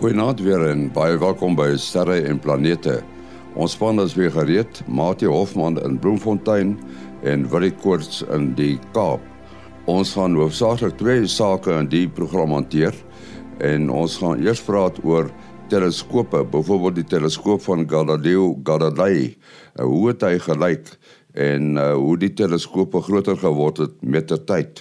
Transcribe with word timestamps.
Goeienaand 0.00 0.38
weer 0.40 0.62
en 0.64 0.86
baie 0.96 1.18
welkom 1.20 1.52
by 1.58 1.74
Sterre 1.76 2.14
en 2.24 2.38
Planete. 2.40 2.94
Ons 3.52 3.74
span 3.76 4.00
is 4.00 4.14
weer 4.16 4.30
gereed, 4.32 4.78
Mati 4.88 5.28
Hofman 5.28 5.76
in 5.84 5.98
Bloemfontein 6.00 6.70
en 7.28 7.44
Willie 7.52 7.74
Koorts 7.82 8.22
in 8.32 8.46
die 8.56 8.78
Kaap. 8.94 9.20
Ons 9.84 10.14
gaan 10.16 10.38
hoofsaaklik 10.40 10.96
twee 10.96 11.28
sake 11.28 11.76
in 11.76 11.90
die 11.92 12.06
program 12.08 12.56
hanteer 12.56 12.96
en 13.60 13.90
ons 13.92 14.16
gaan 14.22 14.40
eers 14.40 14.64
praat 14.64 15.02
oor 15.04 15.28
teleskope, 15.68 16.46
byvoorbeeld 16.48 17.02
die 17.02 17.08
teleskoop 17.18 17.60
van 17.68 17.84
Galileo 17.84 18.54
Galilei. 18.64 19.34
Uh, 19.76 19.84
hoe 19.84 20.06
het 20.14 20.24
hy 20.24 20.38
gelyk 20.48 20.94
en 21.36 21.76
uh, 21.76 21.90
hoe 22.00 22.16
die 22.24 22.32
teleskope 22.40 23.04
groter 23.04 23.36
geword 23.44 23.84
het 23.84 24.00
met 24.00 24.32
die 24.32 24.40
tyd? 24.48 24.80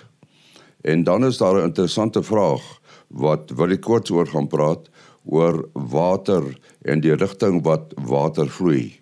En 0.87 1.03
dan 1.03 1.27
is 1.27 1.43
daar 1.43 1.59
'n 1.59 1.75
interessante 1.75 2.23
vraag 2.23 2.63
wat 3.09 3.51
wil 3.57 3.71
ek 3.73 3.81
kort 3.81 4.09
oor 4.13 4.27
gaan 4.29 4.47
praat 4.47 4.87
oor 5.29 5.61
water 5.73 6.45
en 6.85 7.01
die 7.01 7.13
rigting 7.15 7.61
wat 7.65 7.93
water 8.09 8.49
vloei. 8.49 8.99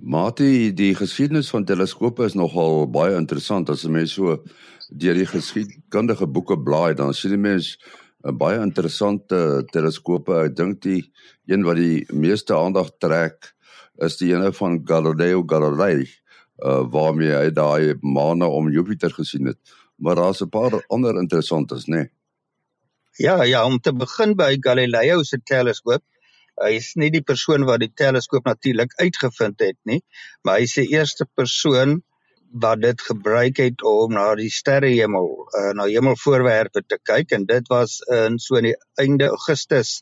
Mate 0.00 0.72
die 0.72 0.94
geskiedenis 0.96 1.50
van 1.52 1.66
teleskope 1.68 2.24
is 2.24 2.36
nogal 2.38 2.86
baie 2.88 3.16
interessant 3.18 3.70
as 3.70 3.82
jy 3.84 4.06
so 4.08 4.38
deur 4.90 5.18
die 5.18 5.26
geskiedkundige 5.28 6.26
boeke 6.26 6.56
blaai 6.56 6.94
dan 6.94 7.12
sien 7.14 7.34
jy 7.34 7.38
mens 7.38 7.76
'n 8.24 8.36
baie 8.36 8.60
interessante 8.60 9.64
teleskope. 9.72 10.44
Ek 10.44 10.56
dink 10.56 10.80
die 10.82 11.02
een 11.46 11.64
wat 11.64 11.76
die 11.76 12.06
meeste 12.12 12.54
aandag 12.54 12.90
trek 13.00 13.54
is 13.98 14.16
die 14.16 14.32
ene 14.34 14.52
van 14.52 14.80
Galileo 14.84 15.42
Galilei, 15.46 16.06
uh, 16.64 16.84
waarmee 16.84 17.32
hy 17.32 17.50
daai 17.50 17.94
maane 18.02 18.46
om 18.46 18.70
Jupiter 18.70 19.10
gesien 19.10 19.46
het. 19.46 19.58
Maar 19.98 20.16
daar's 20.16 20.42
'n 20.42 20.48
paar 20.48 20.84
ander 20.88 21.16
interessantes, 21.16 21.86
né? 21.86 21.96
Nee. 21.96 22.19
Ja, 23.20 23.42
ja, 23.44 23.66
om 23.68 23.74
te 23.84 23.92
begin 23.92 24.30
by 24.32 24.54
Galileo 24.64 25.20
se 25.28 25.36
teleskoop. 25.44 26.00
Hy 26.64 26.70
is 26.78 26.86
nie 26.96 27.10
die 27.12 27.20
persoon 27.20 27.66
wat 27.68 27.82
die 27.82 27.90
teleskoop 27.92 28.46
natuurlik 28.48 28.94
uitgevind 28.96 29.60
het 29.60 29.76
nie, 29.90 29.98
maar 30.40 30.56
hy 30.56 30.64
is 30.64 30.76
die 30.78 30.86
eerste 30.94 31.26
persoon 31.36 31.98
wat 32.64 32.80
dit 32.80 33.04
gebruik 33.10 33.60
het 33.60 33.84
om 33.84 34.16
na 34.16 34.24
die 34.40 34.48
sterrehemel, 34.48 35.28
uh, 35.52 35.66
na 35.76 35.90
hemelvoorwerpe 35.90 36.80
te 36.88 36.96
kyk 37.10 37.36
en 37.36 37.44
dit 37.50 37.68
was 37.68 37.98
in 38.08 38.40
so 38.40 38.56
in 38.56 38.70
die 38.70 38.76
einde 39.04 39.28
Augustus 39.36 39.98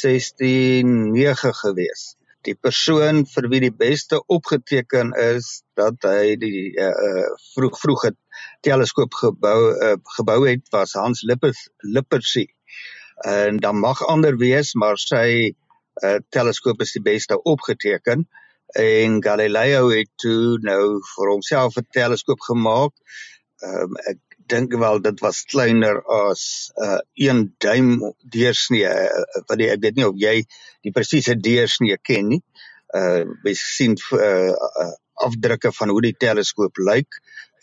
169 0.00 1.60
gewees. 1.66 2.14
Die 2.48 2.56
persoon 2.56 3.26
vir 3.28 3.52
wie 3.52 3.60
die 3.66 3.74
beste 3.84 4.22
opgeteken 4.38 5.12
is 5.20 5.58
dat 5.76 6.00
hy 6.08 6.32
die 6.40 6.70
uh, 6.80 7.28
vroeg 7.52 7.76
vroeg 7.84 8.08
het 8.08 8.20
teleskoop 8.60 9.14
gebou 9.14 9.58
uh, 9.72 9.96
gebou 10.16 10.40
het 10.48 10.68
was 10.70 10.92
Hans 10.92 11.22
Lippers 11.22 11.68
Lippershey. 11.78 12.48
En 13.24 13.56
dan 13.62 13.78
mag 13.78 14.06
ander 14.06 14.36
wees, 14.36 14.74
maar 14.74 14.98
sy 14.98 15.54
uh, 16.02 16.16
teleskoop 16.28 16.80
is 16.82 16.92
die 16.92 17.02
beste 17.02 17.42
opgeteken. 17.42 18.26
Uh, 18.28 18.42
en 18.74 19.22
Galileo 19.22 19.88
het 19.90 20.10
toe 20.16 20.58
nou 20.62 21.00
vir 21.14 21.30
homself 21.30 21.76
'n 21.76 21.86
teleskoop 21.90 22.40
gemaak. 22.40 22.92
Ehm 23.62 23.82
um, 23.82 23.96
ek 24.10 24.18
dink 24.46 24.74
wel 24.74 25.00
dit 25.00 25.20
was 25.20 25.44
kleiner 25.44 26.02
as 26.04 26.72
'n 26.74 26.82
uh, 26.84 26.98
1 27.14 27.54
duim 27.58 28.14
deursnee 28.20 28.88
uh, 28.88 29.24
wat 29.46 29.58
die, 29.58 29.70
ek 29.70 29.80
weet 29.80 29.96
nie 29.96 30.08
of 30.08 30.16
jy 30.16 30.44
die 30.82 30.92
presiese 30.92 31.36
deursnee 31.36 31.98
ken 32.02 32.28
nie. 32.28 32.42
Uh 32.94 33.24
jy 33.44 33.54
sien 33.54 33.96
uh, 34.12 34.50
uh, 34.50 34.92
afdrukke 35.14 35.72
van 35.72 35.88
hoe 35.88 36.02
die 36.02 36.16
teleskoop 36.18 36.76
lyk 36.76 37.20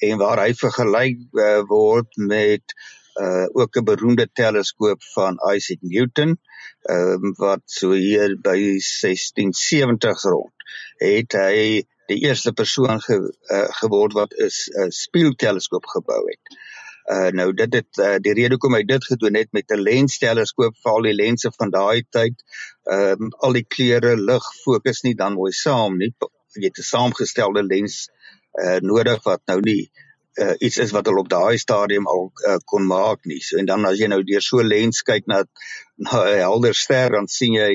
en 0.07 0.17
waar 0.17 0.41
hy 0.43 0.53
vergelyk 0.57 1.21
uh, 1.37 1.61
word 1.69 2.17
met 2.33 2.75
uh 3.21 3.45
ook 3.59 3.75
'n 3.77 3.83
beroemde 3.83 4.27
teleskoop 4.33 5.03
van 5.13 5.39
Isaac 5.55 5.81
Newton 5.81 6.37
ehm 6.81 7.25
um, 7.25 7.33
wat 7.37 7.61
so 7.65 7.91
hier 7.91 8.37
by 8.41 8.57
1670s 8.79 10.23
rond 10.33 10.53
het 11.01 11.35
hy 11.37 11.83
die 12.11 12.19
eerste 12.27 12.53
persoon 12.53 13.01
ge, 13.01 13.17
uh, 13.53 13.67
geword 13.81 14.13
wat 14.13 14.33
'n 14.33 14.49
uh, 14.81 14.87
spieelteleskoop 14.89 15.85
gebou 15.85 16.21
het. 16.29 16.57
Uh 17.11 17.29
nou 17.37 17.53
dit 17.53 17.73
het 17.73 17.97
uh, 17.97 18.17
die 18.25 18.33
rede 18.33 18.55
hoekom 18.55 18.75
hy 18.77 18.83
dit 18.83 19.05
gedoen 19.05 19.35
het 19.35 19.51
met 19.51 19.71
'n 19.71 19.81
lensteleskoop 19.81 20.75
vir 20.83 20.91
al 20.91 21.07
die 21.09 21.17
lense 21.23 21.51
van 21.57 21.69
daai 21.69 22.03
tyd, 22.09 22.43
ehm 22.83 23.25
um, 23.27 23.33
al 23.47 23.53
die 23.59 23.65
kleure, 23.75 24.15
lig, 24.17 24.45
fokus 24.63 25.01
nie 25.01 25.15
dan 25.15 25.33
mooi 25.33 25.51
saam 25.51 25.97
nie. 25.97 26.13
Jy 26.53 26.67
het 26.69 26.77
'n 26.77 26.89
saamgestelde 26.93 27.63
lens 27.63 28.09
uh 28.59 28.79
nodig 28.81 29.23
wat 29.23 29.41
nou 29.47 29.59
nie 29.63 29.91
uh, 30.39 30.55
iets 30.59 30.77
is 30.77 30.91
wat 30.91 31.05
hulle 31.05 31.23
op 31.23 31.29
daai 31.29 31.57
stadium 31.57 32.07
al 32.07 32.29
uh, 32.47 32.57
kon 32.65 32.85
maak 32.87 33.25
nie. 33.25 33.39
So 33.43 33.59
en 33.59 33.67
dan 33.69 33.85
as 33.85 33.99
jy 33.99 34.09
nou 34.11 34.21
deur 34.27 34.43
so 34.43 34.63
lens 34.63 35.03
kyk 35.07 35.27
na 35.27 35.43
na 35.97 36.23
'n 36.25 36.39
helder 36.39 36.75
ster 36.75 37.11
dan 37.17 37.27
sien 37.27 37.53
jy 37.53 37.71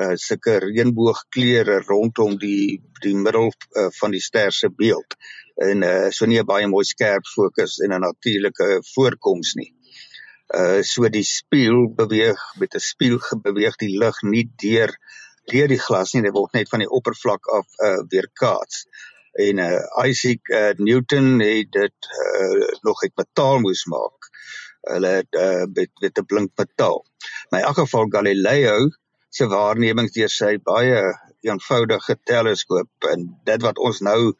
uh, 0.00 0.14
sulke 0.14 0.58
reënboogkleure 0.64 1.80
rondom 1.88 2.38
die 2.38 2.82
die 3.02 3.14
middel 3.14 3.50
uh, 3.50 3.88
van 4.00 4.14
die 4.14 4.22
ster 4.22 4.52
se 4.52 4.70
beeld. 4.70 5.18
En 5.56 5.82
uh, 5.82 6.10
so 6.10 6.26
nie 6.26 6.40
'n 6.40 6.46
baie 6.46 6.66
mooi 6.66 6.84
skerp 6.84 7.26
fokus 7.26 7.78
en 7.80 7.92
'n 7.92 8.00
natuurlike 8.00 8.82
voorkoms 8.94 9.54
nie. 9.54 9.72
Uh 10.54 10.82
so 10.82 11.08
die 11.08 11.26
spieël 11.26 11.88
beweeg 11.94 12.40
met 12.60 12.74
'n 12.74 12.80
spieël 12.92 13.20
beweeg 13.42 13.76
die 13.76 13.98
lig 13.98 14.22
nie 14.22 14.46
deur 14.62 14.94
deur 15.50 15.68
die 15.68 15.78
glas 15.78 16.12
nie, 16.12 16.22
dit 16.22 16.32
word 16.34 16.52
net 16.52 16.68
van 16.68 16.80
die 16.82 16.90
oppervlak 16.90 17.46
af 17.58 17.66
uh 17.82 18.02
weerkaats 18.10 18.86
en 19.36 19.58
uh, 19.58 20.06
Isaac 20.08 20.48
uh, 20.48 20.72
Newton 20.76 21.40
het 21.40 21.72
dit 21.72 22.08
uh, 22.20 22.68
nog 22.80 23.02
uit 23.02 23.12
metaal 23.14 23.58
moes 23.64 23.84
maak. 23.84 24.30
Hulle 24.86 25.12
het 25.20 25.38
uh, 25.40 25.64
met 25.72 25.90
met 26.00 26.18
'n 26.18 26.24
blink 26.24 26.50
metaal. 26.54 27.04
Maar 27.48 27.60
in 27.60 27.66
elk 27.66 27.78
geval 27.78 28.06
Galileo 28.08 28.90
se 29.28 29.46
waarnemings 29.46 30.12
deur 30.12 30.32
sy 30.32 30.56
baie 30.62 31.02
eenvoudige 31.40 32.18
teleskoop 32.24 33.10
en 33.10 33.28
dit 33.44 33.62
wat 33.62 33.78
ons 33.78 34.00
nou 34.00 34.34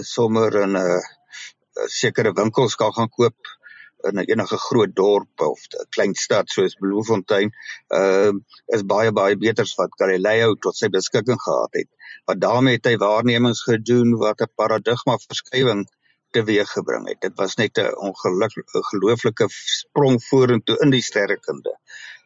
sommer 0.00 0.54
in 0.62 0.72
'n 0.72 0.86
uh, 0.86 1.02
sekere 1.86 2.32
winkels 2.32 2.74
kan 2.74 2.92
gaan 2.92 3.10
koop 3.10 3.36
in 4.10 4.18
enige 4.18 4.58
groot 4.66 4.94
dorp 4.96 5.40
of 5.40 5.60
'n 5.70 5.88
klein 5.96 6.14
stad 6.14 6.50
soos 6.50 6.78
Bloemfontein, 6.80 7.52
ehm 7.88 8.36
uh, 8.36 8.76
is 8.76 8.82
baie 8.94 9.12
baie 9.12 9.36
beter 9.36 9.66
wat 9.76 9.98
Galileo 10.00 10.54
tot 10.54 10.76
sy 10.76 10.88
beskikking 10.88 11.40
gehad 11.40 11.72
het 11.80 11.90
wat 12.24 12.40
daarmee 12.40 12.78
het 12.78 12.86
hy 12.88 12.96
waarnemings 13.00 13.62
gedoen 13.68 14.16
wat 14.20 14.40
'n 14.40 14.52
paradigma 14.60 15.16
verskywing 15.26 15.84
teweeggebring 16.36 17.08
het. 17.08 17.20
Dit 17.20 17.36
was 17.42 17.56
net 17.56 17.78
'n 17.78 17.96
ongelooflike 18.08 19.46
sprong 19.48 20.22
vorentoe 20.28 20.78
in 20.84 20.90
die 20.90 21.02
sterrekunde. 21.02 21.74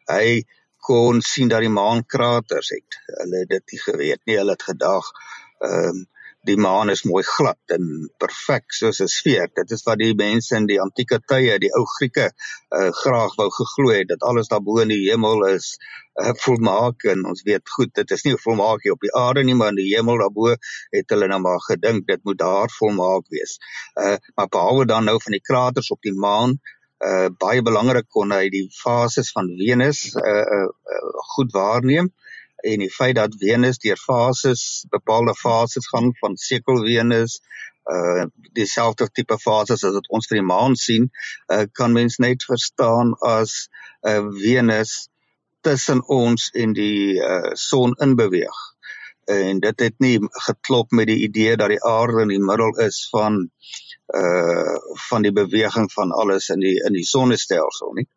Hy 0.07 0.45
kon 0.77 1.21
sien 1.21 1.47
dat 1.47 1.59
die 1.59 1.75
maan 1.81 2.05
kraters 2.05 2.69
het. 2.69 3.01
Hulle 3.05 3.37
het 3.39 3.49
dit 3.49 3.71
nie 3.71 3.81
geweet 3.81 4.21
nie. 4.25 4.37
Hulle 4.37 4.55
het 4.57 4.63
gedag 4.71 5.11
ehm 5.59 5.89
um, 5.89 6.07
die 6.47 6.55
maan 6.57 6.89
is 6.89 7.03
mooi 7.03 7.23
glad 7.27 7.73
en 7.75 7.85
perfek 8.23 8.71
soos 8.77 9.01
'n 9.03 9.11
sfeer. 9.11 9.49
Dit 9.59 9.71
is 9.75 9.83
wat 9.87 9.99
die 9.99 10.13
mense 10.15 10.55
in 10.55 10.67
die 10.69 10.79
antieke 10.81 11.19
tye, 11.31 11.57
die 11.59 11.71
ou 11.75 11.83
Grieke, 11.95 12.29
uh, 12.71 12.89
graag 13.01 13.35
wou 13.35 13.49
geglo 13.51 13.91
het 13.91 14.07
dat 14.07 14.23
alles 14.23 14.47
daarbo 14.47 14.79
in 14.79 14.93
die 14.93 15.09
hemel 15.09 15.45
is 15.47 15.77
uh, 16.21 16.31
volmaak 16.45 17.03
en 17.03 17.25
ons 17.25 17.43
weet 17.43 17.69
goed, 17.75 17.93
dit 17.93 18.11
is 18.11 18.23
nie 18.23 18.37
volmaak 18.45 18.83
hier 18.83 18.95
op 18.95 19.03
die 19.03 19.13
aarde 19.15 19.43
nie, 19.43 19.55
maar 19.55 19.75
in 19.75 19.81
die 19.83 19.91
hemel 19.95 20.17
daarbo 20.23 20.55
het 20.95 21.09
hulle 21.09 21.27
nou 21.27 21.41
maar 21.43 21.59
gedink 21.67 22.07
dit 22.07 22.23
moet 22.23 22.39
daar 22.39 22.69
volmaak 22.79 23.27
wees. 23.35 23.59
Uh, 23.99 24.15
maar 24.35 24.47
behalwe 24.47 24.85
dan 24.85 25.05
nou 25.05 25.19
van 25.21 25.35
die 25.35 25.45
kraters 25.51 25.91
op 25.91 26.01
die 26.01 26.15
maan 26.15 26.59
Uh 26.99 27.29
baie 27.39 27.61
belangrik 27.63 28.09
kon 28.11 28.33
hy 28.35 28.49
die 28.51 28.65
fases 28.75 29.29
van 29.31 29.47
Venus 29.55 30.01
uh, 30.19 30.23
uh, 30.55 30.65
uh 30.67 31.21
goed 31.31 31.53
waarneem 31.55 32.09
en 32.61 32.79
die 32.83 32.91
feit 32.91 33.15
dat 33.15 33.35
Venus 33.39 33.79
deur 33.83 33.97
fases 33.97 34.85
bepaalde 34.89 35.35
fases 35.35 35.87
gaan 35.87 36.11
van 36.19 36.37
sekel 36.37 36.83
Venus 36.85 37.39
uh 37.89 38.25
dieselfde 38.53 39.07
tipe 39.13 39.37
fases 39.39 39.83
as 39.83 39.93
wat 39.95 40.09
ons 40.13 40.27
vir 40.29 40.39
die 40.41 40.47
maan 40.47 40.75
sien 40.75 41.09
uh 41.53 41.65
kan 41.79 41.95
mens 41.95 42.19
net 42.19 42.43
verstaan 42.45 43.15
as 43.25 43.69
uh, 44.07 44.25
Venus 44.41 45.09
tussen 45.65 46.03
ons 46.07 46.49
en 46.53 46.73
die 46.73 47.17
uh 47.19 47.53
son 47.55 47.95
in 48.05 48.15
beweeg. 48.15 48.59
En 49.29 49.59
dit 49.61 49.79
het 49.85 49.95
nie 50.01 50.17
geklop 50.45 50.91
met 50.91 51.07
die 51.07 51.23
idee 51.25 51.57
dat 51.57 51.69
die 51.69 51.83
aarde 51.85 52.23
in 52.25 52.33
die 52.33 52.43
middel 52.51 52.75
is 52.85 53.01
van 53.11 53.41
uh 54.17 54.77
van 55.09 55.25
die 55.25 55.33
beweging 55.33 55.91
van 55.93 56.11
alles 56.11 56.49
in 56.49 56.63
die 56.65 56.77
in 56.85 56.93
die 56.97 57.05
sonnestelsel 57.05 57.93
nie. 57.97 58.07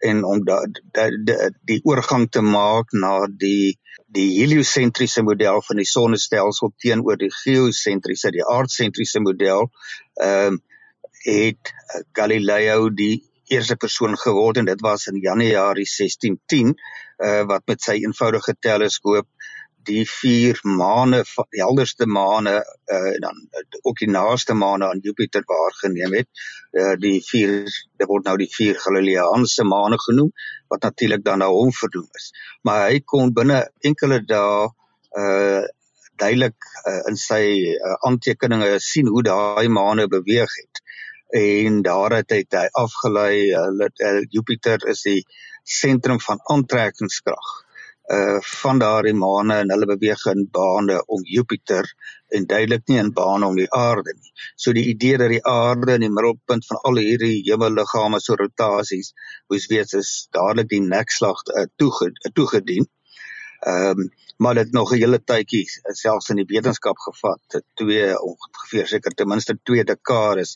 En 0.00 0.24
om 0.24 0.44
da, 0.44 0.62
da, 0.96 1.08
da, 1.24 1.50
die 1.68 1.80
oorgang 1.84 2.28
te 2.30 2.40
maak 2.40 2.92
na 2.96 3.26
die 3.28 3.76
die 4.14 4.40
heliosentriese 4.40 5.22
model 5.22 5.62
van 5.62 5.80
die 5.80 5.88
sonnestelsel 5.88 6.72
teenoor 6.82 7.18
die 7.20 7.30
geosentriese 7.42 8.32
die 8.34 8.46
aardsentriese 8.56 9.22
model 9.24 9.70
ehm 10.20 10.58
um, 10.58 10.60
het 11.20 11.74
Galileo 12.16 12.88
die 12.96 13.20
eerste 13.52 13.76
persoon 13.76 14.14
geword 14.16 14.56
en 14.56 14.68
dit 14.70 14.80
was 14.80 15.06
in 15.10 15.18
Januarie 15.20 15.84
1610 15.84 16.70
uh, 16.72 17.42
wat 17.50 17.66
met 17.68 17.82
sy 17.84 17.98
eenvoudige 18.00 18.54
teleskoop 18.56 19.28
die 19.88 20.04
vier 20.08 20.58
maane 20.64 21.22
die 21.24 21.62
helderste 21.62 22.06
maane 22.06 22.56
uh, 22.60 23.12
dan 23.22 23.38
ook 23.82 24.00
die 24.02 24.10
naaste 24.10 24.54
maane 24.54 24.88
aan 24.90 25.02
Jupiter 25.04 25.44
waargeneem 25.46 26.16
het. 26.20 26.28
Uh, 26.72 26.94
die 27.00 27.18
vier 27.24 27.64
dit 27.64 28.08
word 28.08 28.28
nou 28.28 28.36
die 28.40 28.50
vier 28.52 28.78
Galileanse 28.78 29.64
maane 29.64 29.98
genoem 30.04 30.30
wat 30.72 30.82
natuurlik 30.86 31.24
dan 31.24 31.42
nou 31.44 31.50
hom 31.56 31.72
verdoem 31.72 32.08
is. 32.20 32.30
Maar 32.62 32.88
hy 32.90 33.00
kon 33.00 33.34
binne 33.34 33.64
enkele 33.80 34.22
dae 34.26 34.70
uh 35.18 35.66
duidelik 36.20 36.66
uh, 36.84 36.98
in 37.08 37.16
sy 37.16 37.44
uh, 37.72 37.94
aantekeninge 38.04 38.74
sien 38.84 39.08
hoe 39.08 39.22
daai 39.24 39.70
maane 39.72 40.04
beweeg 40.12 40.52
het. 40.52 40.82
En 41.40 41.78
daar 41.86 42.12
het 42.18 42.34
hy, 42.34 42.66
afgelei 42.76 43.48
uh, 43.56 43.88
uh, 43.88 44.10
Jupiter 44.28 44.84
is 44.92 45.00
die 45.06 45.22
sentrum 45.64 46.20
van 46.20 46.42
aantrekkingskrag 46.52 47.54
uh 48.14 48.38
van 48.62 48.78
daardie 48.82 49.14
maane 49.14 49.60
en 49.62 49.72
hulle 49.72 49.86
beweeg 49.90 50.22
in 50.32 50.46
bane 50.56 50.96
om 51.16 51.22
Jupiter 51.34 51.86
en 52.36 52.46
duidelik 52.52 52.86
nie 52.88 52.98
in 53.02 53.12
bane 53.14 53.46
om 53.46 53.58
die 53.58 53.68
aarde 53.80 54.14
nie. 54.16 54.32
So 54.56 54.74
die 54.76 54.86
idee 54.92 55.18
dat 55.22 55.30
die 55.34 55.44
aarde 55.46 55.96
in 55.98 56.06
die 56.06 56.12
middelpunt 56.14 56.66
van 56.66 56.80
al 56.90 57.02
hierdie 57.02 57.42
hemelliggame 57.48 58.20
so 58.22 58.38
rotasies 58.40 59.12
moes 59.50 59.68
wees 59.72 59.94
is 60.00 60.12
dadelik 60.36 60.70
die 60.72 60.82
nekslag 60.86 61.44
uh, 61.54 61.66
toegedien. 61.78 62.88
Ehm 63.60 63.98
um, 64.00 64.10
maar 64.40 64.54
dit 64.54 64.72
nog 64.72 64.92
'n 64.92 64.96
hele 64.96 65.20
tydjie 65.24 65.66
selfs 65.84 66.28
in 66.32 66.36
die 66.36 66.48
wetenskap 66.48 66.98
gevat 66.98 67.60
twee 67.74 68.20
ongeveer 68.20 68.86
seker 68.86 69.12
ten 69.14 69.28
minste 69.28 69.58
twee 69.62 69.84
dekades 69.84 70.54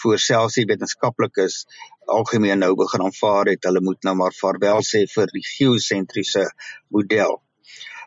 voor 0.00 0.18
selfs 0.18 0.54
die 0.54 0.64
wetenskaplikes 0.64 1.66
algemeen 2.04 2.58
nou 2.58 2.74
begin 2.74 3.02
aanvaar 3.02 3.46
het 3.52 3.68
hulle 3.68 3.80
moet 3.80 4.02
nou 4.02 4.16
maar 4.16 4.32
vaarwel 4.32 4.80
sê 4.88 5.04
vir 5.14 5.26
die 5.36 5.44
geosentriese 5.44 6.46
model. 6.88 7.42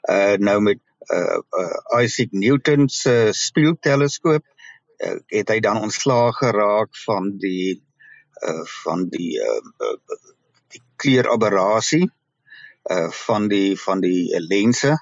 Uh 0.10 0.36
nou 0.38 0.60
met 0.62 0.82
uh, 1.14 1.40
uh 1.62 2.04
Isaac 2.04 2.32
Newton 2.32 2.90
se 2.90 3.30
spieelteleskoop 3.32 4.44
uh, 4.44 5.18
het 5.28 5.50
hy 5.50 5.60
dan 5.60 5.82
ontslaag 5.82 6.38
geraak 6.42 6.98
van 7.06 7.36
die 7.38 7.84
uh 8.42 8.64
van 8.84 9.10
die 9.14 9.36
uh, 9.38 9.62
uh 9.90 9.98
die 10.74 10.82
kleuraberrasie 10.96 12.10
uh 12.92 13.10
van 13.26 13.48
die 13.52 13.76
van 13.80 14.02
die 14.02 14.40
lense 14.40 14.96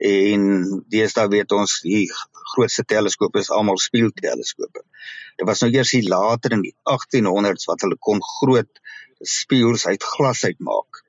en 0.00 0.44
deesdae 0.88 1.28
weet 1.28 1.52
ons 1.52 1.80
die 1.84 2.06
grootste 2.54 2.86
teleskope 2.88 3.42
is 3.42 3.50
almal 3.52 3.78
spieelteleskope. 3.78 4.82
Dit 5.36 5.46
was 5.48 5.60
nou 5.60 5.70
eers 5.74 5.92
hier 5.92 6.08
later 6.08 6.56
in 6.56 6.64
die 6.64 6.74
1800s 6.88 7.68
wat 7.68 7.84
hulle 7.84 7.98
kon 8.00 8.22
groot 8.24 8.80
spieëls 9.20 9.86
uit 9.86 10.06
glas 10.14 10.44
uitmaak. 10.48 11.02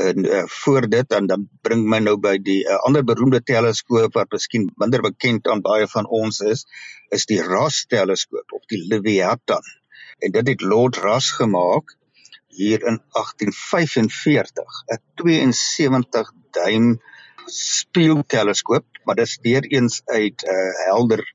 En 0.00 0.24
uh, 0.24 0.44
voor 0.46 0.86
dit 0.88 1.12
en 1.12 1.26
dan 1.26 1.48
bring 1.66 1.82
my 1.92 1.98
nou 1.98 2.16
by 2.16 2.36
die 2.38 2.62
uh, 2.62 2.78
ander 2.86 3.04
beroemde 3.04 3.42
teleskoop 3.42 4.14
wat 4.14 4.30
miskien 4.32 4.68
minder 4.80 5.02
bekend 5.02 5.48
aan 5.50 5.64
baie 5.66 5.88
van 5.90 6.06
ons 6.06 6.40
is, 6.46 6.64
is 7.10 7.26
die 7.26 7.42
Rosse 7.42 7.90
teleskoop 7.90 8.54
of 8.56 8.64
die 8.70 8.80
Leviathan. 8.86 9.66
En 10.22 10.32
dit 10.32 10.52
het 10.54 10.62
Lord 10.62 10.96
Rosse 11.02 11.42
gemaak 11.42 11.96
hier 12.60 12.84
in 12.90 13.00
1845, 13.16 14.84
'n 14.86 15.00
72 15.14 16.32
duim 16.50 17.00
spieelteleskoop, 17.46 18.86
maar 19.04 19.14
dit 19.14 19.26
is 19.26 19.38
weer 19.42 19.64
eens 19.64 20.02
uit 20.04 20.42
'n 20.42 20.48
uh, 20.48 20.68
eh, 20.68 20.86
helder 20.86 21.34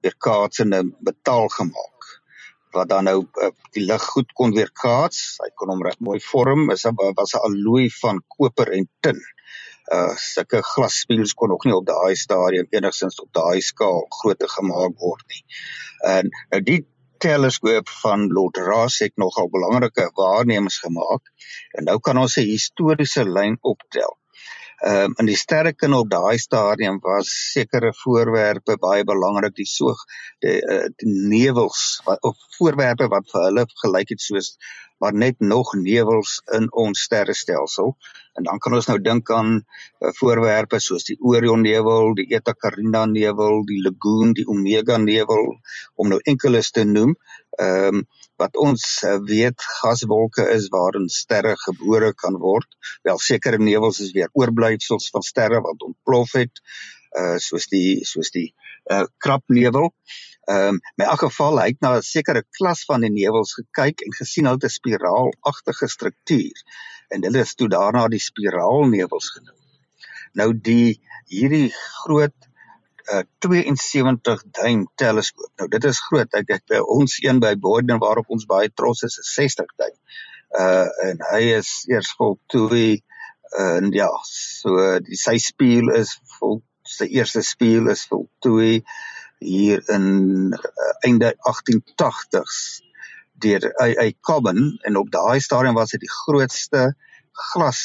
weerkaatsende 0.00 0.82
metaal 0.98 1.48
gemaak 1.48 1.98
wat 2.70 2.88
dan 2.88 3.04
nou 3.04 3.26
uh, 3.32 3.48
die 3.72 3.84
lig 3.84 4.04
goed 4.12 4.32
kon 4.32 4.52
weerkaats. 4.54 5.38
Hy 5.42 5.48
kon 5.54 5.72
hom 5.72 5.82
reg 5.82 5.98
mooi 6.04 6.20
vorm. 6.20 6.70
Is 6.70 6.84
was 7.16 7.34
'n 7.34 7.44
alloy 7.48 7.88
van 8.00 8.22
koper 8.36 8.72
en 8.72 8.88
tin. 9.00 9.20
Uh 9.92 10.14
sulke 10.16 10.60
glasspieëls 10.62 11.34
kon 11.34 11.48
nog 11.48 11.64
nie 11.64 11.74
op 11.74 11.86
daai 11.86 12.16
stadium 12.16 12.66
enigstens 12.70 13.20
op 13.20 13.32
daai 13.32 13.60
skaal 13.60 14.04
grootte 14.08 14.48
gemaak 14.48 14.98
word 15.00 15.24
nie. 15.32 15.44
En 16.04 16.28
nou 16.50 16.62
die 16.62 16.86
teleskoop 17.18 17.88
van 17.88 18.26
Lord 18.32 18.56
Rosse 18.56 19.04
het 19.04 19.16
nogal 19.16 19.48
belangrike 19.50 20.10
waarnemings 20.14 20.78
gemaak. 20.78 21.32
En 21.70 21.84
nou 21.84 21.98
kan 22.00 22.18
ons 22.18 22.36
'n 22.36 22.50
historiese 22.50 23.24
lyn 23.24 23.58
optel. 23.60 24.17
Ehm 24.78 25.10
um, 25.10 25.14
in 25.18 25.26
die 25.26 25.36
sterrekunde 25.36 25.98
op 25.98 26.10
daai 26.10 26.38
stadium 26.38 27.00
was 27.02 27.30
sekere 27.52 27.90
voorwerpe 28.00 28.76
baie 28.78 29.04
belangrik, 29.04 29.56
die 29.56 29.66
so 29.66 29.94
die, 30.44 30.60
uh, 30.62 30.84
die 31.02 31.14
nevels 31.32 31.80
wat 32.06 32.22
of 32.22 32.36
voorwerpe 32.58 33.08
wat 33.10 33.26
vir 33.32 33.48
hulle 33.48 33.64
gelyk 33.82 34.14
het 34.14 34.22
soos 34.22 34.52
maar 34.98 35.14
net 35.14 35.40
nog 35.40 35.74
nevels 35.74 36.42
in 36.54 36.72
ons 36.72 37.02
sterrestelsel. 37.06 37.96
En 38.34 38.46
dan 38.46 38.58
kan 38.58 38.74
ons 38.74 38.86
nou 38.90 38.98
dink 39.02 39.30
aan 39.30 39.52
uh, 39.58 40.12
voorwerpe 40.20 40.78
soos 40.82 41.06
die 41.10 41.18
Orion 41.26 41.62
nevel, 41.62 42.14
die 42.18 42.28
Eta 42.34 42.54
Carina 42.54 43.04
nevel, 43.06 43.64
die 43.66 43.80
Lagoon, 43.82 44.34
die 44.38 44.46
Omega 44.46 44.98
nevel 44.98 45.56
om 45.94 46.10
nou 46.14 46.20
enkeles 46.22 46.70
te 46.70 46.86
noem. 46.86 47.16
Ehm 47.58 48.02
um, 48.02 48.06
wat 48.38 48.56
ons 48.56 48.84
uh, 49.06 49.16
weet 49.26 49.66
gaswolke 49.80 50.46
is 50.54 50.68
waarin 50.74 51.08
sterre 51.12 51.56
gebore 51.64 52.12
kan 52.14 52.38
word. 52.38 52.68
Wel 53.02 53.18
sekere 53.18 53.58
nevels 53.58 54.00
is 54.04 54.14
weer 54.16 54.30
oorblyfsels 54.32 55.10
van 55.14 55.26
sterre 55.26 55.60
wat 55.64 55.82
ontplof 55.90 56.32
het, 56.38 56.62
uh 57.18 57.36
soos 57.42 57.66
die 57.72 58.04
soos 58.04 58.30
die 58.34 58.48
uh 58.92 59.04
krapnevel. 59.18 59.92
Ehm 60.48 60.78
um, 60.78 60.80
in 60.96 61.04
elk 61.04 61.26
geval 61.26 61.60
hy 61.60 61.68
het 61.72 61.80
na 61.84 61.96
'n 61.98 62.06
sekere 62.06 62.44
klas 62.58 62.84
van 62.88 63.04
die 63.04 63.12
nevels 63.12 63.54
gekyk 63.58 64.06
en 64.06 64.14
gesien 64.20 64.46
hulle 64.48 64.60
het 64.60 64.70
'n 64.70 64.78
spiraalagtige 64.78 65.88
struktuur 65.96 66.62
en 67.08 67.24
hulle 67.24 67.44
is 67.44 67.54
toe 67.54 67.68
daarna 67.68 68.08
die 68.08 68.22
spiraalnevels 68.30 69.30
genoem. 69.36 69.58
Nou 70.32 70.52
die 70.54 71.00
hierdie 71.28 71.72
groot 72.04 72.47
'n 73.08 73.24
uh, 73.48 73.76
72 73.76 74.42
duim 74.60 74.88
teleskoop. 74.94 75.50
Nou 75.56 75.68
dit 75.68 75.84
is 75.84 76.00
groot. 76.06 76.34
Ek 76.34 76.48
het 76.52 76.64
by 76.68 76.78
ons 76.78 77.18
een 77.24 77.40
by 77.40 77.54
Boden 77.56 77.98
waarop 77.98 78.28
ons 78.28 78.46
baie 78.46 78.70
trots 78.74 79.02
is, 79.02 79.18
is 79.18 79.34
60 79.34 79.74
duim. 79.76 79.96
Uh 80.58 80.88
en 81.08 81.22
hy 81.32 81.42
is 81.56 81.84
eers 81.88 82.14
voltooi 82.16 83.02
en 83.56 83.92
ja, 83.92 84.08
so 84.24 84.98
die 85.04 85.16
sy 85.16 85.38
spieël 85.40 85.88
is 85.96 86.18
vol 86.38 86.60
sy 86.88 87.08
eerste 87.16 87.42
spieël 87.44 87.88
is 87.92 88.06
voltooi 88.08 88.82
hier 89.44 89.82
in 89.92 90.06
uh, 90.56 90.92
einde 91.06 91.32
1880s 91.46 92.60
deur 93.42 93.68
hy 93.78 93.90
hy 93.98 94.08
Cobbin 94.20 94.78
en 94.88 94.96
op 94.98 95.10
daai 95.14 95.38
stadium 95.40 95.76
was 95.78 95.94
dit 95.94 96.02
die 96.02 96.14
grootste 96.24 96.88
glas 97.52 97.82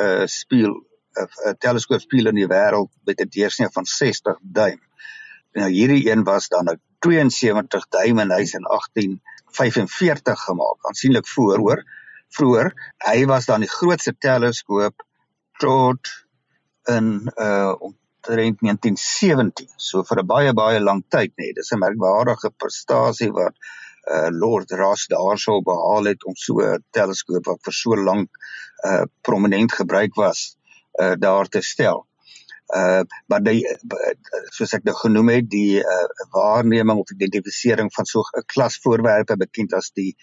uh 0.00 0.26
spieël 0.28 0.76
'n 1.20 1.56
teleskoopspieël 1.58 2.26
in 2.32 2.40
die 2.42 2.50
wêreld 2.50 2.90
met 3.04 3.20
'n 3.20 3.28
deursnee 3.28 3.68
van 3.72 3.84
60 3.84 4.38
duim. 4.42 4.80
Nou 5.52 5.70
hierdie 5.70 6.10
een 6.10 6.24
was 6.24 6.48
dan 6.48 6.70
'n 6.70 6.80
72 6.98 7.88
duim 7.88 8.18
en 8.18 8.30
hy's 8.30 8.54
in 8.54 8.66
1845 8.66 10.40
gemaak. 10.40 10.78
Aansienlik 10.80 11.28
voor 11.28 11.58
hoor. 11.58 11.84
Vroeger, 12.28 12.94
hy 12.98 13.24
was 13.26 13.44
dan 13.44 13.60
die 13.60 13.70
grootste 13.70 14.14
teleskoop 14.18 15.04
tot 15.58 16.08
in 16.84 17.30
uh 17.36 17.74
omtrent 17.78 18.60
1970. 18.60 19.68
So 19.76 20.02
vir 20.02 20.18
'n 20.22 20.26
baie 20.26 20.52
baie 20.52 20.80
lang 20.80 21.04
tyd 21.08 21.30
nê. 21.30 21.44
Nee. 21.44 21.52
Dis 21.52 21.72
'n 21.72 21.78
merkwaardige 21.78 22.50
prestasie 22.50 23.32
wat 23.32 23.54
uh 24.10 24.28
Lord 24.30 24.70
Ross 24.70 25.06
daarso 25.06 25.62
behaal 25.62 26.04
het 26.04 26.24
om 26.24 26.34
so 26.34 26.60
'n 26.60 26.84
teleskoop 26.90 27.44
wat 27.46 27.62
vir 27.62 27.72
so 27.72 27.96
lank 27.96 28.28
uh 28.84 29.04
prominent 29.20 29.72
gebruik 29.72 30.14
was 30.14 30.56
uh, 31.00 31.14
daar 31.18 31.48
te 31.48 31.62
stel. 31.62 32.06
Uh 32.74 33.02
maar 33.26 33.42
die 33.44 33.60
soos 34.56 34.72
ek 34.72 34.86
nou 34.88 34.94
genoem 34.96 35.28
het, 35.34 35.50
die 35.50 35.82
uh 35.82 36.06
waarneming 36.32 36.98
of 36.98 37.12
identifisering 37.12 37.92
van 37.92 38.08
so 38.08 38.24
'n 38.24 38.46
klas 38.46 38.78
voorwerpe 38.80 39.36
bekend 39.36 39.74
as 39.74 39.90
die 39.92 40.16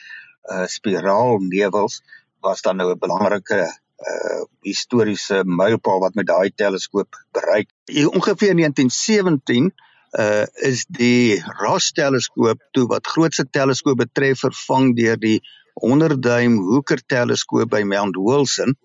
uh 0.49 0.65
spiraalnevels 0.65 2.01
was 2.41 2.61
dan 2.61 2.77
nou 2.77 2.89
'n 2.91 2.99
belangrike 2.99 3.61
uh 3.61 4.41
historiese 4.65 5.43
mylpaal 5.45 5.99
wat 5.99 6.15
met 6.15 6.27
daai 6.27 6.51
teleskoop 6.55 7.15
bereik. 7.31 7.69
Hier 7.85 8.09
ongeveer 8.09 8.55
1917 8.55 9.73
uh 10.19 10.45
is 10.53 10.85
die 10.89 11.43
Rosse 11.61 11.93
teleskoop 11.93 12.59
toe 12.71 12.87
wat 12.87 13.07
grootste 13.07 13.45
teleskoop 13.49 13.97
betref 13.97 14.39
vervang 14.39 14.95
deur 14.95 15.17
die 15.17 15.39
100 15.73 16.21
duim 16.21 16.57
Hooker 16.57 16.99
teleskoop 17.05 17.69
by 17.69 17.83
Mount 17.83 18.17
Wilson 18.17 18.75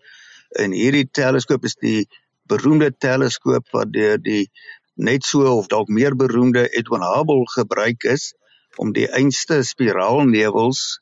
en 0.51 0.73
hierdie 0.73 1.09
teleskoop 1.11 1.65
is 1.65 1.77
die 1.83 2.07
beroemde 2.49 2.93
teleskoop 2.99 3.67
wat 3.75 3.93
deur 3.93 4.19
die 4.23 4.47
net 4.97 5.25
so 5.25 5.45
of 5.59 5.69
dalk 5.73 5.89
meer 5.89 6.17
beroemde 6.17 6.69
Edwin 6.79 7.05
Hubble 7.05 7.45
gebruik 7.55 8.05
is 8.05 8.33
om 8.77 8.93
die 8.97 9.09
einste 9.09 9.63
spiraalnevels 9.65 11.01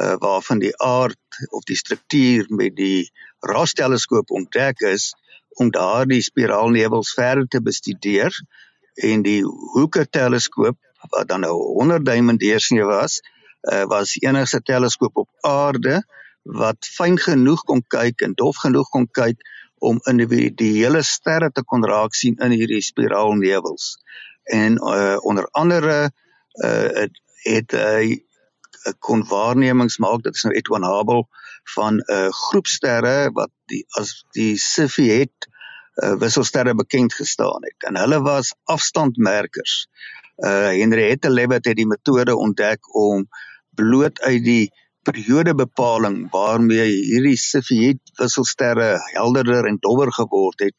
uh, 0.00 0.16
waarvan 0.22 0.58
die 0.62 0.74
aard 0.82 1.40
of 1.50 1.64
die 1.68 1.76
struktuur 1.76 2.46
met 2.48 2.76
die 2.76 3.10
Rosse 3.46 3.74
teleskoop 3.82 4.30
ontdek 4.30 4.80
is 4.80 5.12
om 5.60 5.70
daardie 5.70 6.22
spiraalnevels 6.22 7.14
verder 7.16 7.46
te 7.48 7.62
bestudeer. 7.62 8.34
En 8.94 9.22
die 9.22 9.42
Hooker 9.74 10.08
teleskoop 10.08 10.78
wat 11.12 11.28
dan 11.28 11.44
nou 11.44 11.54
100 11.54 12.04
duim 12.04 12.32
in 12.32 12.38
deursnee 12.40 12.84
was 12.84 13.20
uh, 13.72 13.84
was 13.86 14.16
enigste 14.20 14.60
teleskoop 14.62 15.16
op 15.16 15.28
aarde 15.40 16.00
wat 16.46 16.86
fyn 16.86 17.18
genoeg 17.18 17.62
kon 17.66 17.82
kyk 17.90 18.22
en 18.22 18.34
dof 18.38 18.56
genoeg 18.62 18.88
kon 18.94 19.08
kyk 19.10 19.42
om 19.82 19.98
individuele 20.08 21.02
sterre 21.02 21.50
te 21.52 21.62
kon 21.62 21.84
raak 21.84 22.14
sien 22.14 22.38
in 22.42 22.54
hierdie 22.54 22.82
spiraalnevels. 22.84 23.96
En 24.44 24.78
uh, 24.78 25.16
onder 25.26 25.48
andere 25.52 26.10
uh, 26.64 27.06
het 27.44 27.74
hy 27.74 28.14
uh, 28.14 28.94
kon 28.98 29.24
waarnemings 29.28 29.98
maak 29.98 30.22
dit 30.22 30.38
is 30.38 30.46
nou 30.46 30.54
Edwin 30.54 30.86
Hubble 30.86 31.26
van 31.74 31.98
'n 31.98 32.04
uh, 32.14 32.30
groep 32.30 32.66
sterre 32.66 33.30
wat 33.34 33.50
die 33.66 33.82
as 33.98 34.24
die 34.38 34.54
Cepheid 34.56 35.48
uh, 36.02 36.14
wisselsterre 36.22 36.74
bekend 36.74 37.14
gestaan 37.14 37.66
het 37.66 37.88
en 37.88 37.96
hulle 37.96 38.20
was 38.22 38.54
afstandmerkers. 38.64 39.88
Uh 40.36 40.68
Henriette 40.76 41.30
Leavitt 41.30 41.64
het 41.64 41.76
die 41.76 41.88
metode 41.88 42.36
ontdek 42.36 42.94
om 42.94 43.28
bloot 43.74 44.20
uit 44.20 44.44
die 44.44 44.72
periodebepaling 45.06 46.18
waarmee 46.32 46.86
hierdie 46.90 47.36
Cepheid 47.38 48.00
wisselsterre 48.18 48.96
helderder 49.14 49.68
en 49.70 49.78
dowwer 49.80 50.12
geword 50.12 50.64
het 50.66 50.74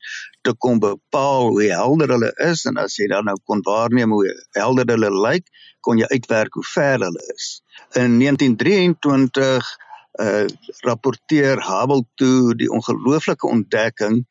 te 0.46 0.54
kon 0.66 0.82
bepaal 0.84 1.50
hoe 1.54 1.70
helder 1.72 2.14
hulle 2.16 2.32
is 2.50 2.66
en 2.70 2.80
as 2.84 2.98
jy 3.00 3.08
dan 3.12 3.28
nou 3.30 3.38
kon 3.48 3.64
waarneem 3.68 4.14
hoe 4.16 4.28
helder 4.60 4.92
hulle 4.94 5.12
lyk, 5.28 5.48
kon 5.82 6.00
jy 6.02 6.10
uitwerk 6.12 6.60
hoe 6.60 6.68
ver 6.74 7.04
hulle 7.08 7.28
is. 7.36 7.50
In 7.96 8.20
1923 8.20 9.76
uh 10.18 10.46
rapporteer 10.82 11.60
Hubble 11.62 12.02
toe 12.18 12.56
die 12.58 12.70
ongelooflike 12.74 13.48
ontdekking 13.48 14.24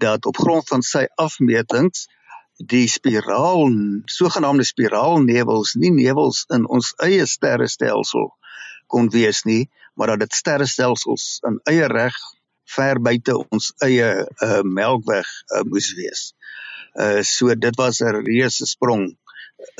dat 0.00 0.26
op 0.26 0.38
grond 0.40 0.68
van 0.72 0.82
sy 0.82 1.04
afmetings 1.20 2.06
die 2.72 2.88
spiraal 2.88 3.68
sogenaamde 4.10 4.64
spiraalnevels 4.64 5.74
nie 5.82 5.92
nevels 5.94 6.46
in 6.54 6.64
ons 6.66 6.94
eie 7.04 7.26
sterrestelsel 7.28 8.32
kon 8.90 9.10
wees 9.12 9.44
nie, 9.48 9.68
maar 9.94 10.14
dat 10.14 10.26
dit 10.26 10.40
sterrestelsels 10.40 11.38
in 11.48 11.60
eie 11.70 11.86
reg 11.92 12.16
ver 12.76 13.00
buite 13.00 13.36
ons 13.38 13.70
eie 13.84 14.08
uh, 14.24 14.60
melkweg 14.64 15.28
uh, 15.54 15.64
moes 15.70 15.92
wees. 15.98 16.32
Uh 16.98 17.22
so 17.22 17.54
dit 17.54 17.76
was 17.78 18.00
'n 18.02 18.24
reuse 18.26 18.66
sprong 18.66 19.06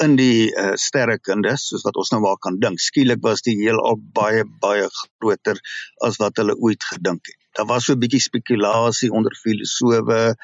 in 0.04 0.16
die 0.18 0.50
uh, 0.50 0.74
sterrekunde 0.74 1.54
soos 1.56 1.84
wat 1.86 1.98
ons 2.00 2.10
nou 2.12 2.20
maar 2.24 2.38
kan 2.42 2.58
dink. 2.62 2.80
Skielik 2.82 3.22
was 3.22 3.42
die 3.46 3.56
heelal 3.60 3.98
baie 4.20 4.44
baie 4.64 4.88
groter 5.00 5.60
as 6.06 6.18
wat 6.22 6.40
hulle 6.40 6.56
ooit 6.58 6.84
gedink 6.92 7.30
het. 7.30 7.37
Daar 7.58 7.66
was 7.66 7.84
so 7.84 7.92
'n 7.92 7.98
bietjie 7.98 8.20
spekulasie 8.22 9.10
onder 9.18 9.34
filosowe 9.34 10.36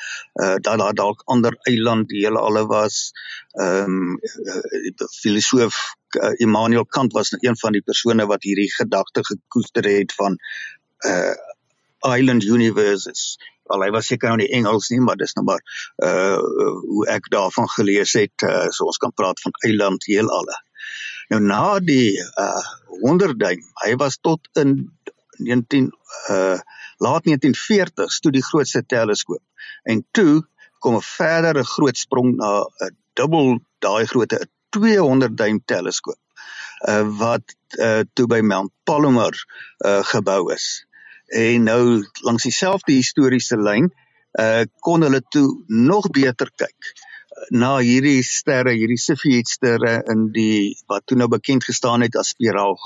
uh 0.43 0.57
dat 0.67 0.79
daar 0.79 0.95
dalk 0.95 1.23
ander 1.25 1.55
eiland 1.71 2.09
dele 2.09 2.39
alle 2.39 2.67
was. 2.67 3.13
Ehm 3.53 3.85
um, 3.85 4.19
uh, 4.51 5.07
filosoof 5.21 5.75
uh, 6.23 6.33
Immanuel 6.47 6.87
Kant 6.87 7.13
was 7.13 7.31
een 7.39 7.59
van 7.59 7.73
die 7.73 7.83
persone 7.83 8.27
wat 8.27 8.43
hierdie 8.43 8.73
gedagte 8.75 9.25
gekoester 9.25 9.85
het 9.85 10.15
van 10.15 10.39
uh 11.07 11.35
island 12.17 12.45
universes. 12.45 13.39
Al 13.67 13.87
hy 13.87 13.91
was 13.91 14.11
seker 14.11 14.29
nou 14.29 14.41
nie 14.43 14.51
Engels 14.59 14.91
nie, 14.91 15.01
maar 15.01 15.17
dis 15.17 15.39
nou 15.39 15.47
maar 15.47 15.63
uh 16.09 16.39
hoe 16.83 17.07
ek 17.15 17.31
daarvan 17.31 17.71
gelees 17.77 18.13
het, 18.13 18.43
uh, 18.43 18.69
so 18.69 18.91
ons 18.91 18.99
kan 18.99 19.15
praat 19.15 19.41
van 19.41 19.55
eiland 19.71 20.05
heelalle. 20.11 20.59
Nou 21.29 21.41
na 21.47 21.79
die 21.79 22.19
uh 22.19 22.65
100 23.07 23.39
duim, 23.39 23.63
hy 23.87 23.95
was 24.03 24.19
tot 24.23 24.51
in 24.59 24.75
19 25.39 25.93
uh 26.31 26.59
laat 27.03 27.25
1940s 27.27 28.21
toe 28.23 28.31
die 28.33 28.45
grootste 28.45 28.85
teleskoop. 28.87 29.43
En 29.83 30.05
toe 30.11 30.47
kom 30.79 30.95
'n 30.97 31.03
verdere 31.03 31.65
groot 31.65 31.97
sprong 31.97 32.37
na 32.37 32.63
'n 32.63 32.97
dubbel 33.13 33.59
daai 33.79 34.07
grootte 34.07 34.39
'n 34.41 34.51
200 34.69 35.37
duim 35.37 35.63
teleskoop 35.65 36.21
uh, 36.89 37.19
wat 37.19 37.57
uh, 37.79 38.01
toe 38.13 38.27
by 38.27 38.41
Mount 38.41 38.73
Palomar 38.85 39.35
uh, 39.87 40.03
gebou 40.05 40.53
is. 40.53 40.87
En 41.27 41.63
nou 41.63 42.05
langs 42.27 42.43
dieselfde 42.43 42.93
historiese 42.93 43.57
lyn 43.57 43.91
uh, 44.41 44.63
kon 44.79 45.03
hulle 45.03 45.23
toe 45.29 45.49
nog 45.67 46.11
beter 46.11 46.51
kyk 46.57 46.95
na 47.51 47.77
hierdie 47.83 48.23
sterre, 48.27 48.75
hierdie 48.77 49.01
Cepheidsterre 49.01 49.97
in 50.11 50.29
die 50.35 50.75
wat 50.91 51.07
toe 51.09 51.19
nou 51.19 51.29
bekend 51.33 51.65
gestaan 51.67 52.05
het 52.05 52.17
as 52.17 52.33
spiraal 52.35 52.77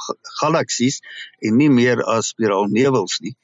galaksies 0.41 1.01
en 1.45 1.59
nie 1.61 1.71
meer 1.71 2.03
as 2.05 2.33
spiraal 2.35 2.71
nevels 2.73 3.19
nie. 3.25 3.35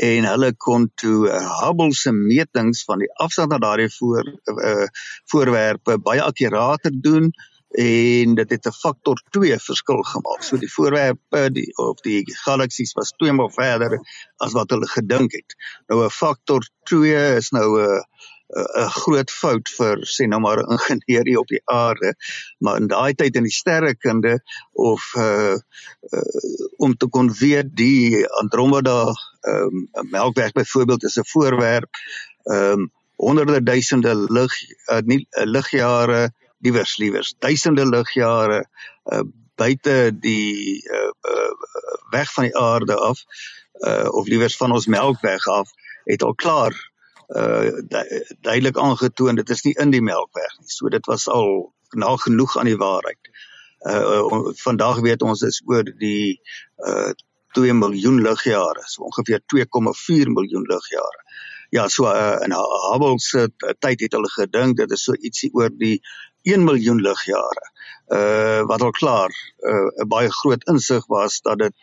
En 0.00 0.24
hulle 0.24 0.52
kon 0.56 0.88
toe 0.96 1.28
uh, 1.28 1.40
Hubble 1.60 1.92
se 1.94 2.12
metings 2.16 2.84
van 2.88 3.02
die 3.04 3.10
afstand 3.20 3.52
na 3.52 3.58
daardie 3.62 3.90
voor 3.92 4.28
uh, 4.54 4.86
voorwerpe 5.30 5.98
baie 6.00 6.22
akkurater 6.24 6.94
doen 6.94 7.32
en 7.72 8.34
dit 8.34 8.50
het 8.50 8.66
'n 8.66 8.72
faktor 8.72 9.22
2 9.30 9.58
verskil 9.58 10.02
gemaak. 10.02 10.42
So 10.42 10.56
die 10.56 10.72
voorwerpe 10.72 11.50
die 11.52 11.76
of 11.76 12.00
die 12.00 12.22
galaksies 12.44 12.92
was 12.92 13.12
twee 13.16 13.32
maal 13.32 13.50
verder 13.50 13.98
as 14.36 14.52
wat 14.52 14.70
hulle 14.70 14.88
gedink 14.88 15.32
het. 15.32 15.56
Nou 15.88 16.04
'n 16.04 16.10
faktor 16.10 16.68
2 16.84 17.36
is 17.36 17.50
nou 17.50 17.80
'n 17.80 18.04
'n 18.52 18.90
groot 19.02 19.30
fout 19.30 19.68
vir 19.78 20.02
sê 20.14 20.26
nou 20.28 20.40
maar 20.40 20.60
'n 20.60 20.72
ingenieur 20.76 21.26
hier 21.26 21.38
op 21.38 21.48
die 21.48 21.62
aarde, 21.64 22.14
maar 22.58 22.76
in 22.80 22.88
daai 22.88 23.14
tyd 23.14 23.36
in 23.36 23.48
die 23.48 23.58
sterrekunde 23.58 24.40
of 24.72 25.02
uh, 25.16 25.56
uh 26.12 26.22
om 26.76 26.96
te 26.96 27.06
kon 27.06 27.32
weet 27.40 27.76
die 27.76 28.26
Andromeda 28.42 29.12
ehm 29.42 29.88
um, 29.92 30.10
Melkweg 30.10 30.52
byvoorbeeld 30.52 31.04
is 31.04 31.18
'n 31.18 31.30
voorwerp 31.32 31.90
ehm 32.44 32.80
um, 32.80 32.90
honderde 33.16 33.62
duisende 33.62 34.14
lig 34.14 34.52
uh, 34.90 35.00
nie 35.04 35.26
uh, 35.30 35.44
ligjare 35.44 36.32
liewers 36.58 36.96
liewers 36.96 37.34
duisende 37.38 37.86
ligjare 37.86 38.66
uh, 39.12 39.22
buite 39.54 40.10
die 40.20 40.82
uh, 40.90 41.10
uh, 41.32 41.52
weg 42.10 42.32
van 42.32 42.44
die 42.44 42.56
aarde 42.56 42.96
af 42.96 43.18
uh, 43.72 44.08
of 44.10 44.26
liewers 44.26 44.56
van 44.56 44.72
ons 44.72 44.86
melkweg 44.86 45.46
af 45.46 45.70
het 46.04 46.22
al 46.22 46.34
klaar 46.34 46.91
uh, 47.36 47.70
duidelik 48.40 48.78
aangetoon 48.78 49.40
dit 49.40 49.50
is 49.50 49.64
nie 49.66 49.74
in 49.84 49.94
die 49.94 50.02
melkweg 50.02 50.58
nie 50.60 50.74
so 50.76 50.92
dit 50.92 51.06
was 51.06 51.28
al 51.28 51.72
na 52.04 52.14
genoeg 52.24 52.56
aan 52.58 52.70
die 52.70 52.80
waarheid 52.80 53.32
uh, 53.88 54.18
uh, 54.18 54.52
vandag 54.64 55.02
weet 55.06 55.22
ons 55.22 55.42
is 55.48 55.62
oor 55.66 55.84
die 55.84 56.40
uh, 56.86 57.12
2 57.56 57.72
miljoen 57.76 58.22
ligjare 58.24 58.84
so 58.88 59.08
ongeveer 59.08 59.42
2,4 59.54 60.32
miljoen 60.36 60.68
ligjare 60.68 61.24
ja 61.72 61.88
so 61.88 62.04
uh, 62.08 62.36
in 62.44 62.52
Hubble 62.56 63.18
se 63.18 63.48
tyd 63.80 64.04
het 64.04 64.12
hulle 64.16 64.30
gedink 64.36 64.76
dit 64.76 64.90
is 64.92 65.04
so 65.08 65.16
ietsie 65.16 65.50
oor 65.56 65.72
die 65.72 65.98
1 66.42 66.64
miljoen 66.64 67.00
ligjare. 67.00 67.68
Uh 68.12 68.62
wat 68.66 68.82
al 68.82 68.90
klaar 68.90 69.30
'n 69.30 70.02
uh, 70.02 70.06
baie 70.14 70.30
groot 70.30 70.64
insig 70.72 71.06
was 71.06 71.40
dat 71.40 71.58
dit 71.58 71.74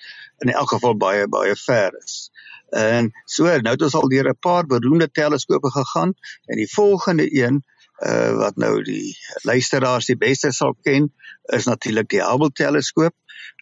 in 0.43 0.49
elk 0.49 0.69
geval 0.69 0.97
baie 0.97 1.27
baie 1.27 1.55
ver 1.55 1.95
is. 2.03 2.29
En 2.69 3.11
so 3.25 3.43
nou 3.45 3.73
het 3.73 3.81
ons 3.81 3.95
al 3.95 4.09
deur 4.09 4.29
'n 4.29 4.39
paar 4.39 4.65
beroemde 4.65 5.09
teleskope 5.11 5.71
gegaan 5.71 6.13
en 6.45 6.57
die 6.57 6.71
volgende 6.73 7.27
een 7.41 7.63
uh 7.99 8.35
wat 8.37 8.55
nou 8.55 8.83
die 8.83 9.17
luisteraars 9.43 10.05
die 10.05 10.17
beste 10.17 10.51
sal 10.51 10.75
ken 10.81 11.09
is 11.43 11.65
natuurlik 11.65 12.09
die 12.09 12.23
Hubble 12.23 12.51
teleskoop. 12.51 13.13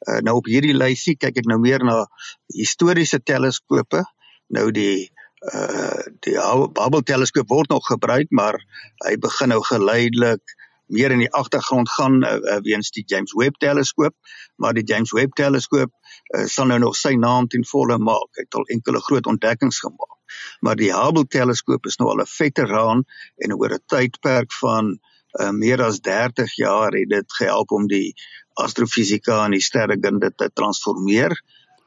Uh 0.10 0.20
nou 0.20 0.36
op 0.36 0.46
hierdie 0.46 0.76
lysie 0.78 1.16
kyk 1.18 1.38
ek 1.38 1.46
nou 1.46 1.60
meer 1.60 1.84
na 1.84 2.06
historiese 2.54 3.20
teleskope. 3.24 4.04
Nou 4.48 4.72
die 4.72 5.10
uh 5.54 6.04
die 6.20 6.38
Hubble 6.38 7.04
teleskoop 7.04 7.50
word 7.50 7.70
nog 7.70 7.86
gebruik 7.88 8.28
maar 8.30 8.60
hy 9.06 9.18
begin 9.18 9.50
nou 9.50 9.64
geleidelik 9.64 10.42
meer 10.88 11.12
in 11.12 11.24
die 11.24 11.32
agtergrond 11.32 11.89
gaan 11.89 12.24
uh, 12.24 12.36
uh, 12.36 12.60
weens 12.65 12.91
die 12.96 13.03
James 13.06 13.34
Webb 13.36 13.60
teleskoop, 13.63 14.15
maar 14.56 14.74
die 14.74 14.84
James 14.84 15.12
Webb 15.12 15.36
teleskoop 15.36 15.91
uh, 15.91 16.46
sal 16.46 16.70
nou 16.72 16.79
nog 16.79 16.96
sy 16.96 17.15
naam 17.20 17.48
ten 17.48 17.65
volle 17.67 17.98
maak. 18.00 18.29
Hy 18.38 18.46
het 18.46 18.60
al 18.60 18.67
enkele 18.75 19.01
groot 19.03 19.27
ontdekkings 19.27 19.79
gemaak. 19.84 20.15
Maar 20.60 20.79
die 20.79 20.91
Hubble 20.94 21.27
teleskoop 21.27 21.86
is 21.88 22.00
nou 22.00 22.10
al 22.12 22.24
'n 22.24 22.32
veteraan 22.32 23.03
en 23.44 23.53
oor 23.56 23.74
'n 23.75 23.84
tydperk 23.88 24.53
van 24.62 24.98
uh, 25.39 25.51
meer 25.51 25.84
as 25.84 26.00
30 26.00 26.56
jaar 26.56 26.91
het 26.91 27.10
dit 27.10 27.34
gehelp 27.39 27.72
om 27.72 27.88
die 27.88 28.13
astrofisika 28.53 29.46
en 29.46 29.51
die 29.51 29.63
sterrekunde 29.63 30.32
te 30.36 30.50
transformeer. 30.53 31.36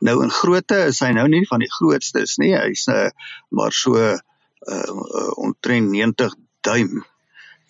Nou 0.00 0.22
in 0.22 0.30
grootte 0.30 0.86
is 0.88 1.00
hy 1.00 1.12
nou 1.12 1.28
nie 1.28 1.46
van 1.48 1.60
die 1.60 1.72
grootstes 1.72 2.38
nie. 2.38 2.54
Hy's 2.56 2.86
uh, 2.88 3.10
maar 3.48 3.72
so 3.72 3.96
uh, 3.96 4.16
uh, 4.68 5.30
omtrent 5.36 5.90
90 5.90 6.36
duim 6.60 7.04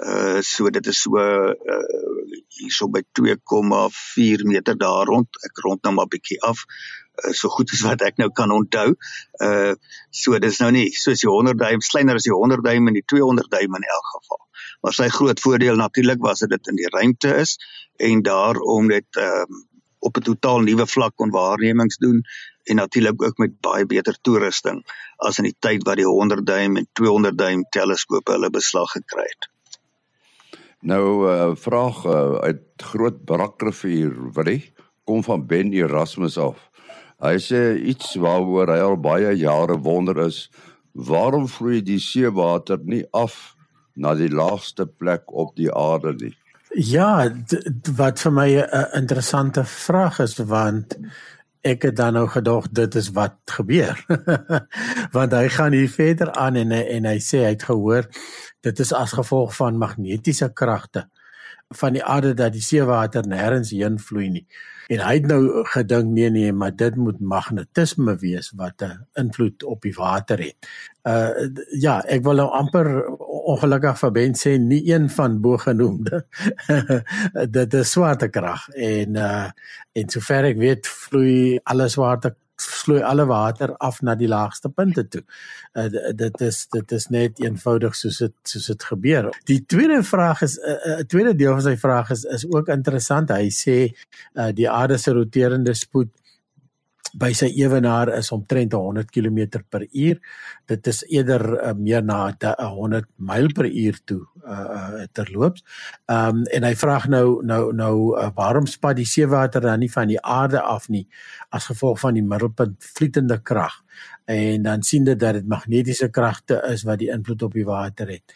Uh 0.01 0.41
so 0.41 0.71
dit 0.71 0.87
is 0.87 1.03
so 1.03 1.19
uh 1.21 1.53
hierso 2.57 2.89
by 2.89 3.03
2,4 3.21 4.45
meter 4.49 4.79
daar 4.79 5.07
rond. 5.07 5.29
Ek 5.45 5.61
rond 5.65 5.83
nou 5.85 5.95
maar 5.95 6.09
bietjie 6.09 6.41
af. 6.43 6.65
Uh, 7.21 7.33
so 7.37 7.49
goed 7.53 7.73
as 7.77 7.83
wat 7.85 8.05
ek 8.07 8.17
nou 8.17 8.31
kan 8.33 8.53
onthou. 8.55 8.95
Uh 9.45 9.75
so 10.11 10.39
dis 10.39 10.61
nou 10.65 10.71
nie 10.73 10.89
soos 10.97 11.21
die 11.21 11.29
100 11.29 11.59
duim 11.61 11.85
kleiner 11.85 12.21
as 12.21 12.29
die 12.29 12.37
100 12.37 12.65
duim 12.65 12.89
en 12.89 12.97
die 12.97 13.05
200 13.15 13.51
duim 13.53 13.77
in 13.81 13.89
elk 13.97 14.13
geval. 14.15 14.43
Maar 14.81 14.97
sy 14.97 15.09
groot 15.13 15.41
voordeel 15.41 15.77
natuurlik 15.77 16.25
was 16.25 16.47
dat 16.47 16.57
dit 16.57 16.73
in 16.73 16.81
die 16.81 16.89
ruimte 16.97 17.35
is 17.43 17.59
en 18.01 18.25
daarom 18.25 18.89
dit 18.89 19.21
ehm 19.21 19.45
um, 19.51 19.67
op 20.01 20.17
'n 20.17 20.25
totaal 20.25 20.63
nuwe 20.65 20.87
vlak 20.87 21.13
kon 21.21 21.31
waarnemings 21.31 21.97
doen 22.01 22.23
en 22.65 22.77
natuurlik 22.77 23.23
ook 23.23 23.37
met 23.37 23.61
baie 23.61 23.87
beter 23.87 24.17
toerusting 24.21 24.81
as 25.17 25.39
in 25.39 25.45
die 25.45 25.57
tyd 25.59 25.85
wat 25.85 26.01
die 26.01 26.09
100 26.09 26.47
duim 26.47 26.77
en 26.77 26.89
200 26.93 27.39
duim 27.39 27.65
teleskope 27.69 28.33
hulle 28.33 28.51
beslag 28.51 28.91
gekry 28.97 29.29
het. 29.29 29.50
Nou 30.81 31.29
uh 31.29 31.53
vraag 31.57 32.05
uh, 32.05 32.41
uit 32.41 32.63
Groot 32.77 33.25
Brakrivier, 33.25 34.33
Willie, 34.33 34.73
kom 35.05 35.23
van 35.25 35.47
Ben 35.47 35.73
Erasmus 35.73 36.39
af. 36.39 36.71
Hy 37.21 37.37
sê 37.37 37.77
iets 37.77 38.15
waaroor 38.17 38.73
hy 38.73 38.81
al 38.81 38.97
baie 38.97 39.35
jare 39.37 39.77
wonder 39.77 40.25
is 40.25 40.49
Waarom 40.93 41.47
vloei 41.49 41.81
die 41.87 42.01
seewater 42.03 42.81
nie 42.83 43.05
af 43.15 43.55
na 43.95 44.15
die 44.19 44.31
laagste 44.31 44.87
plek 44.87 45.31
op 45.31 45.55
die 45.57 45.71
aarde 45.71 46.15
nie? 46.19 46.35
Ja, 46.75 47.31
wat 47.97 48.21
vir 48.23 48.33
my 48.33 48.49
'n 48.59 48.87
interessante 48.95 49.65
vraag 49.65 50.21
is 50.21 50.39
want 50.39 50.99
ek 51.61 51.83
het 51.83 51.97
dan 51.97 52.13
nou 52.17 52.27
gedog 52.29 52.69
dit 52.73 52.95
is 52.95 53.11
wat 53.17 53.37
gebeur. 53.45 54.05
want 55.17 55.33
hy 55.33 55.49
gaan 55.49 55.73
hier 55.73 55.91
verder 55.91 56.33
aan 56.33 56.57
en 56.57 56.73
en 56.73 57.05
hy 57.05 57.19
sê 57.19 57.45
hy 57.45 57.55
het 57.55 57.69
gehoor 57.69 58.09
dit 58.61 58.81
is 58.81 58.93
as 58.93 59.17
gevolg 59.17 59.55
van 59.57 59.79
magnetiese 59.81 60.53
kragte 60.53 61.09
van 61.71 61.95
die 61.95 62.05
aarde 62.05 62.35
dat 62.35 62.53
die 62.53 62.65
seewater 62.65 63.27
nêrens 63.31 63.71
heen 63.71 63.99
vloei 64.03 64.29
nie. 64.31 64.47
En 64.91 65.05
hy 65.05 65.13
het 65.21 65.27
nou 65.31 65.63
gedink 65.71 66.11
nee 66.11 66.31
nee, 66.35 66.53
maar 66.53 66.73
dit 66.75 66.97
moet 66.99 67.21
magnetisme 67.23 68.17
wees 68.19 68.51
wat 68.59 68.83
'n 68.83 69.07
invloed 69.15 69.63
op 69.63 69.83
die 69.83 69.95
water 69.95 70.39
het. 70.43 70.67
Uh 71.07 71.47
ja, 71.79 72.01
ek 72.03 72.25
wil 72.25 72.43
nou 72.43 72.49
amper 72.51 72.89
ongelukkig 73.53 73.99
vir 74.03 74.11
Ben 74.11 74.37
sê 74.39 74.57
nie 74.59 74.83
een 74.93 75.09
van 75.11 75.41
bogenoemde 75.41 76.25
dit 77.59 77.75
is 77.75 77.91
swaartekrag 77.97 78.69
en 78.75 79.17
uh 79.17 79.49
en 79.99 80.13
sover 80.13 80.47
ek 80.53 80.59
weet 80.61 80.87
vloei 80.87 81.59
alle 81.65 81.89
swaarte 81.91 82.35
vloei 82.61 83.03
alle 83.03 83.27
water 83.27 83.75
af 83.79 84.01
na 84.03 84.15
die 84.15 84.29
laagste 84.29 84.69
punte 84.69 85.07
toe. 85.09 85.23
Uh, 85.73 85.89
dit 86.17 86.41
is 86.45 86.67
dit 86.73 86.93
is 86.93 87.07
net 87.13 87.41
eenvoudig 87.41 87.97
soos 87.97 88.21
dit 88.25 88.35
soos 88.53 88.67
dit 88.73 88.87
gebeur. 88.93 89.31
Die 89.49 89.61
tweede 89.67 90.03
vraag 90.03 90.43
is 90.43 90.59
'n 90.59 90.71
uh, 90.71 90.99
uh, 90.99 91.05
tweede 91.07 91.35
deel 91.35 91.53
van 91.53 91.63
sy 91.63 91.77
vraag 91.77 92.11
is 92.11 92.25
is 92.25 92.47
ook 92.47 92.69
interessant. 92.69 93.31
Hy 93.31 93.51
sê 93.51 93.79
uh, 94.35 94.51
die 94.53 94.71
aarde 94.71 94.99
se 94.99 95.13
roterende 95.13 95.75
spoed 95.75 96.11
by 97.19 97.33
sy 97.35 97.49
ewenaar 97.59 98.13
is 98.15 98.31
omtrent 98.35 98.75
100 98.77 99.11
km 99.11 99.63
per 99.69 99.87
uur. 99.91 100.21
Dit 100.71 100.87
is 100.87 101.03
eerder 101.09 101.43
uh, 101.57 101.73
meer 101.75 102.05
na 102.07 102.31
100 102.31 103.09
myl 103.17 103.51
per 103.55 103.67
uur 103.67 103.99
toe 104.05 104.21
uh 104.47 105.07
terloops. 105.13 105.65
Ehm 106.07 106.41
um, 106.41 106.45
en 106.55 106.65
hy 106.65 106.75
vra 106.79 107.01
nou 107.09 107.41
nou 107.47 107.73
nou 107.73 107.95
uh, 108.17 108.31
waarom 108.37 108.67
spat 108.67 108.97
die 108.97 109.09
seewater 109.09 109.61
dan 109.61 109.81
nie 109.81 109.91
van 109.91 110.09
die 110.09 110.21
aarde 110.21 110.61
af 110.61 110.89
nie 110.89 111.07
as 111.51 111.67
gevolg 111.67 112.01
van 112.01 112.15
die 112.15 112.25
middelpunt 112.25 112.79
vlietende 112.95 113.41
krag. 113.43 113.83
En 114.25 114.63
dan 114.63 114.83
sien 114.83 115.05
dit 115.05 115.19
dat 115.19 115.35
dit 115.35 115.47
magnetiese 115.49 116.09
kragte 116.11 116.63
is 116.71 116.87
wat 116.87 116.99
die 116.99 117.11
invloed 117.11 117.43
op 117.43 117.53
die 117.53 117.67
water 117.67 118.09
het 118.09 118.35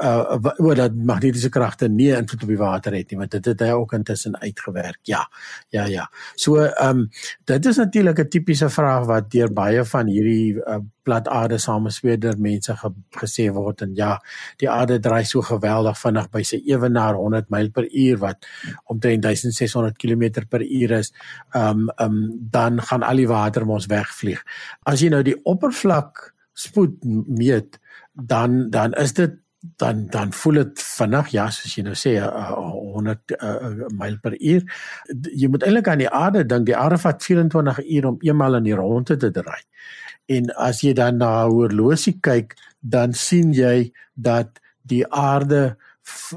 wat 0.00 0.76
dat 0.76 0.94
magnetiese 0.94 1.48
kragte 1.52 1.88
nie 1.88 2.10
invloed 2.16 2.42
op 2.42 2.48
die 2.48 2.60
water 2.60 2.94
het 2.96 3.10
nie 3.10 3.18
want 3.20 3.34
dit 3.36 3.50
het 3.52 3.60
hy 3.60 3.72
ook 3.76 3.92
intussen 3.92 4.38
uitgewerk. 4.40 4.98
Ja. 5.08 5.26
Ja 5.70 5.84
ja. 5.86 6.08
So 6.34 6.56
ehm 6.64 7.04
um, 7.04 7.08
dit 7.44 7.66
is 7.66 7.76
natuurlik 7.76 8.18
'n 8.18 8.28
tipiese 8.28 8.68
vraag 8.68 9.06
wat 9.06 9.30
deur 9.30 9.52
baie 9.52 9.84
van 9.84 10.06
hierdie 10.06 10.56
uh, 10.56 10.78
plat 11.02 11.28
aarde 11.28 11.58
samesweerder 11.58 12.38
mense 12.38 12.76
ge 12.76 12.90
gesê 13.10 13.48
word 13.52 13.82
en 13.82 13.94
ja, 13.94 14.18
die 14.56 14.70
aarde 14.70 15.00
draai 15.00 15.24
so 15.24 15.42
geweldig 15.42 15.98
vinnig 15.98 16.30
by 16.30 16.42
sy 16.42 16.60
ewenaar 16.66 17.14
100 17.14 17.50
myl 17.50 17.70
per 17.70 17.88
uur 17.90 18.18
wat 18.18 18.46
omtrent 18.84 19.22
1600 19.22 19.96
km 19.98 20.44
per 20.48 20.62
uur 20.62 20.90
is. 20.90 21.12
Ehm 21.54 21.68
um, 21.70 21.88
ehm 21.96 22.06
um, 22.06 22.48
dan 22.50 22.82
gaan 22.82 23.02
al 23.02 23.16
die 23.16 23.28
water 23.28 23.66
mos 23.66 23.86
wegvlieg. 23.86 24.42
As 24.82 25.00
jy 25.00 25.08
nou 25.08 25.22
die 25.22 25.36
oppervlak 25.44 26.34
spoed 26.52 27.04
meet 27.26 27.78
dan 28.12 28.70
dan 28.70 28.92
is 28.92 29.12
dit 29.12 29.38
dan 29.60 30.06
dan 30.06 30.32
voel 30.32 30.54
dit 30.54 30.82
vinnig 30.82 31.32
ja 31.34 31.46
soos 31.52 31.74
jy 31.76 31.84
nou 31.84 31.96
sê 31.98 32.14
uh, 32.24 32.52
100 32.96 33.34
uh, 33.36 33.88
myl 33.92 34.16
per 34.22 34.36
uur. 34.38 34.64
Jy 35.36 35.50
moet 35.52 35.66
eintlik 35.66 35.90
aan 35.92 36.00
die 36.04 36.08
aarde 36.08 36.44
dink 36.48 36.66
die 36.70 36.76
aarde 36.76 36.98
vat 37.02 37.22
24 37.24 37.82
uur 37.84 38.08
om 38.12 38.18
eenmal 38.24 38.56
in 38.60 38.68
die 38.70 38.76
ronde 38.78 39.16
te 39.20 39.30
draai. 39.34 39.60
En 40.32 40.48
as 40.56 40.80
jy 40.84 40.94
dan 40.96 41.20
na 41.20 41.32
horlosie 41.48 42.16
kyk 42.24 42.56
dan 42.80 43.12
sien 43.12 43.52
jy 43.52 43.90
dat 44.14 44.60
die 44.88 45.04
aarde 45.06 45.76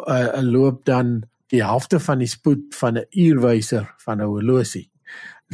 uh, 0.03 0.41
loop 0.41 0.83
dan 0.86 1.21
die 1.53 1.63
helfte 1.63 1.99
van 2.01 2.19
die 2.19 2.27
spoed 2.27 2.73
van 2.75 2.97
'n 2.97 3.07
uurwyser 3.12 3.93
van 4.03 4.19
'n 4.19 4.27
horlosie. 4.27 4.89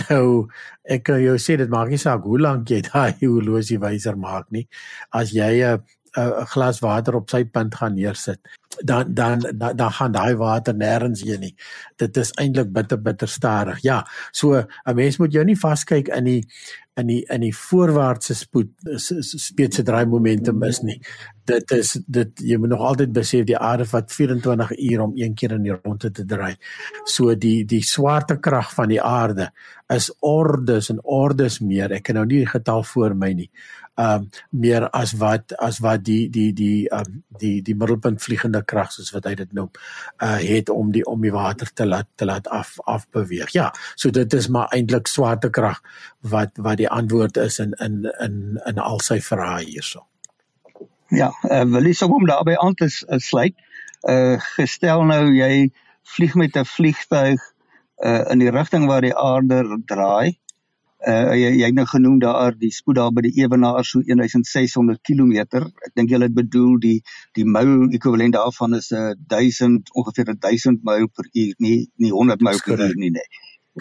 Nou 0.08 0.48
ek 0.84 1.04
kan 1.04 1.22
jou 1.22 1.36
sê 1.42 1.58
dit 1.60 1.70
maak 1.70 1.90
nie 1.92 2.00
saak 2.02 2.24
hoe 2.24 2.40
lank 2.40 2.70
jy 2.72 2.82
daai 2.92 3.20
horlosiewyser 3.20 4.18
maak 4.18 4.48
nie. 4.52 4.68
As 5.12 5.34
jy 5.36 5.62
'n 5.62 5.84
uh, 6.18 6.42
'n 6.42 6.46
glas 6.46 6.80
water 6.80 7.16
op 7.16 7.30
sy 7.30 7.44
punt 7.46 7.76
gaan 7.76 7.94
neersit, 7.94 8.40
dan 8.84 9.14
dan 9.14 9.40
dan, 9.56 9.76
dan 9.76 9.92
gaan 9.92 10.12
daai 10.12 10.36
water 10.36 10.74
nêrens 10.74 11.24
heen 11.24 11.40
nie. 11.40 11.56
Dit 11.98 12.18
is 12.18 12.32
eintlik 12.32 12.72
bitter 12.74 13.02
bitter 13.02 13.28
stadig. 13.28 13.82
Ja, 13.82 14.06
so 14.32 14.56
'n 14.56 14.96
mens 14.96 15.18
moet 15.18 15.34
jou 15.34 15.44
nie 15.46 15.60
vaskyk 15.60 16.08
in 16.08 16.24
die 16.24 16.44
in 17.00 17.08
die 17.08 17.24
in 17.32 17.42
die 17.42 17.54
voorwaartse 17.56 18.36
spoed 18.36 18.72
speetse 19.00 19.84
draai 19.84 20.06
momentum 20.06 20.64
is 20.68 20.82
nie. 20.84 21.00
Dit 21.46 21.72
is 21.72 21.98
dit 22.08 22.44
jy 22.52 22.58
moet 22.58 22.74
nog 22.74 22.84
altyd 22.92 23.14
besef 23.16 23.46
die 23.50 23.58
aarde 23.58 23.86
vat 23.90 24.12
24 24.12 24.74
uur 24.78 25.02
om 25.02 25.14
een 25.16 25.36
keer 25.36 25.56
in 25.58 25.64
die 25.64 25.76
ronde 25.76 26.12
te 26.12 26.26
draai. 26.26 26.56
So 27.06 27.36
die 27.36 27.66
die 27.66 27.82
swaartekrag 27.86 28.74
van 28.74 28.90
die 28.94 29.02
aarde 29.02 29.52
is 29.90 30.12
ordes 30.20 30.92
en 30.94 31.00
ordes 31.04 31.60
meer. 31.60 31.92
Ek 31.92 32.04
kan 32.10 32.20
nou 32.20 32.26
nie 32.26 32.44
die 32.44 32.54
getal 32.54 32.84
voor 32.84 33.16
my 33.16 33.32
nie 33.34 33.50
ehm 34.00 34.24
um, 34.24 34.30
meer 34.50 34.88
as 34.96 35.14
wat 35.20 35.54
as 35.60 35.80
wat 35.84 36.04
die 36.08 36.30
die 36.30 36.52
die 36.54 36.88
ehm 36.90 37.08
um, 37.08 37.24
die 37.42 37.62
die 37.62 37.76
middelpunt 37.76 38.22
vliegende 38.24 38.62
krag 38.72 38.92
soos 38.96 39.12
wat 39.16 39.28
hy 39.28 39.34
dit 39.42 39.54
noem 39.58 39.70
uh 40.24 40.38
het 40.40 40.70
om 40.70 40.92
die 40.96 41.04
om 41.06 41.22
die 41.26 41.34
water 41.36 41.72
te 41.74 41.88
laat 41.88 42.08
te 42.16 42.28
laat 42.30 42.48
af 42.48 42.78
af 42.86 43.08
beweeg. 43.12 43.52
Ja, 43.56 43.72
so 43.96 44.12
dit 44.12 44.34
is 44.34 44.48
maar 44.48 44.72
eintlik 44.76 45.08
swaartekrag 45.08 45.82
wat 46.36 46.56
wat 46.56 46.78
die 46.78 46.90
antwoord 46.90 47.38
is 47.38 47.60
in 47.60 47.76
in 47.88 48.08
in 48.20 48.60
in 48.72 48.80
al 48.80 49.04
sy 49.04 49.20
vrae 49.20 49.66
hierso. 49.66 50.06
Ja, 51.10 51.32
uh, 51.44 51.64
wil 51.76 51.90
jy 51.90 51.94
sommer 51.98 52.28
daarby 52.28 52.56
aan 52.56 52.76
te 52.76 52.90
sluit? 53.18 53.56
Uh 54.08 54.38
gestel 54.56 55.04
nou 55.04 55.24
jy 55.36 55.72
vlieg 56.16 56.36
met 56.36 56.56
'n 56.56 56.66
vliegtuig 56.66 57.42
uh 58.06 58.32
in 58.32 58.40
die 58.40 58.52
rigting 58.52 58.88
waar 58.88 59.02
die 59.02 59.16
aarde 59.16 59.82
draai 59.86 60.40
uh 61.08 61.32
jy, 61.32 61.52
jy 61.62 61.68
het 61.70 61.76
nou 61.76 61.86
genoem 61.88 62.18
daar 62.20 62.56
die 62.60 62.72
spoed 62.76 62.98
daar 62.98 63.12
by 63.16 63.24
die 63.24 63.36
ewenaar 63.40 63.86
so 63.88 64.02
1600 64.04 65.00
km. 65.08 65.62
Ek 65.88 65.94
dink 65.96 66.12
jy 66.12 66.20
het 66.20 66.34
bedoel 66.36 66.76
die 66.84 66.98
die 67.38 67.46
myl 67.48 67.88
ekwivalent 67.96 68.36
daarvan 68.36 68.76
is 68.76 68.92
'n 68.92 68.96
uh, 68.96 69.14
1000 69.32 69.94
ongeveer 69.96 70.36
1000 70.36 70.84
myl 70.84 71.08
per 71.08 71.30
uur, 71.32 71.54
nie 71.58 71.88
nie 71.96 72.12
100 72.12 72.42
myl 72.42 72.60
per 72.66 72.80
uur 72.80 72.96
nie. 72.96 73.12
Nee. 73.12 73.30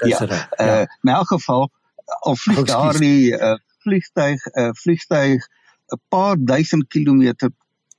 Ja. 0.06 0.22
Uh 0.60 0.86
in 1.02 1.10
elk 1.10 1.26
geval 1.34 1.70
al 2.04 2.36
vlieg 2.36 2.62
daar 2.66 2.98
die 2.98 3.34
uh, 3.34 3.56
vliegtuig 3.82 4.46
uh, 4.54 4.70
vliegtuig 4.72 5.42
'n 5.88 6.00
paar 6.08 6.36
duisend 6.38 6.86
kilometer 6.88 7.50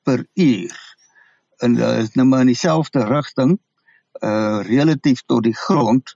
per 0.04 0.26
uur 0.34 0.78
en 1.58 1.76
uh, 1.76 2.00
is 2.00 2.14
nou 2.16 2.28
maar 2.28 2.40
in 2.40 2.54
dieselfde 2.54 3.04
rigting 3.04 3.60
uh 4.24 4.60
relatief 4.64 5.24
tot 5.26 5.44
die 5.44 5.56
grond. 5.56 6.16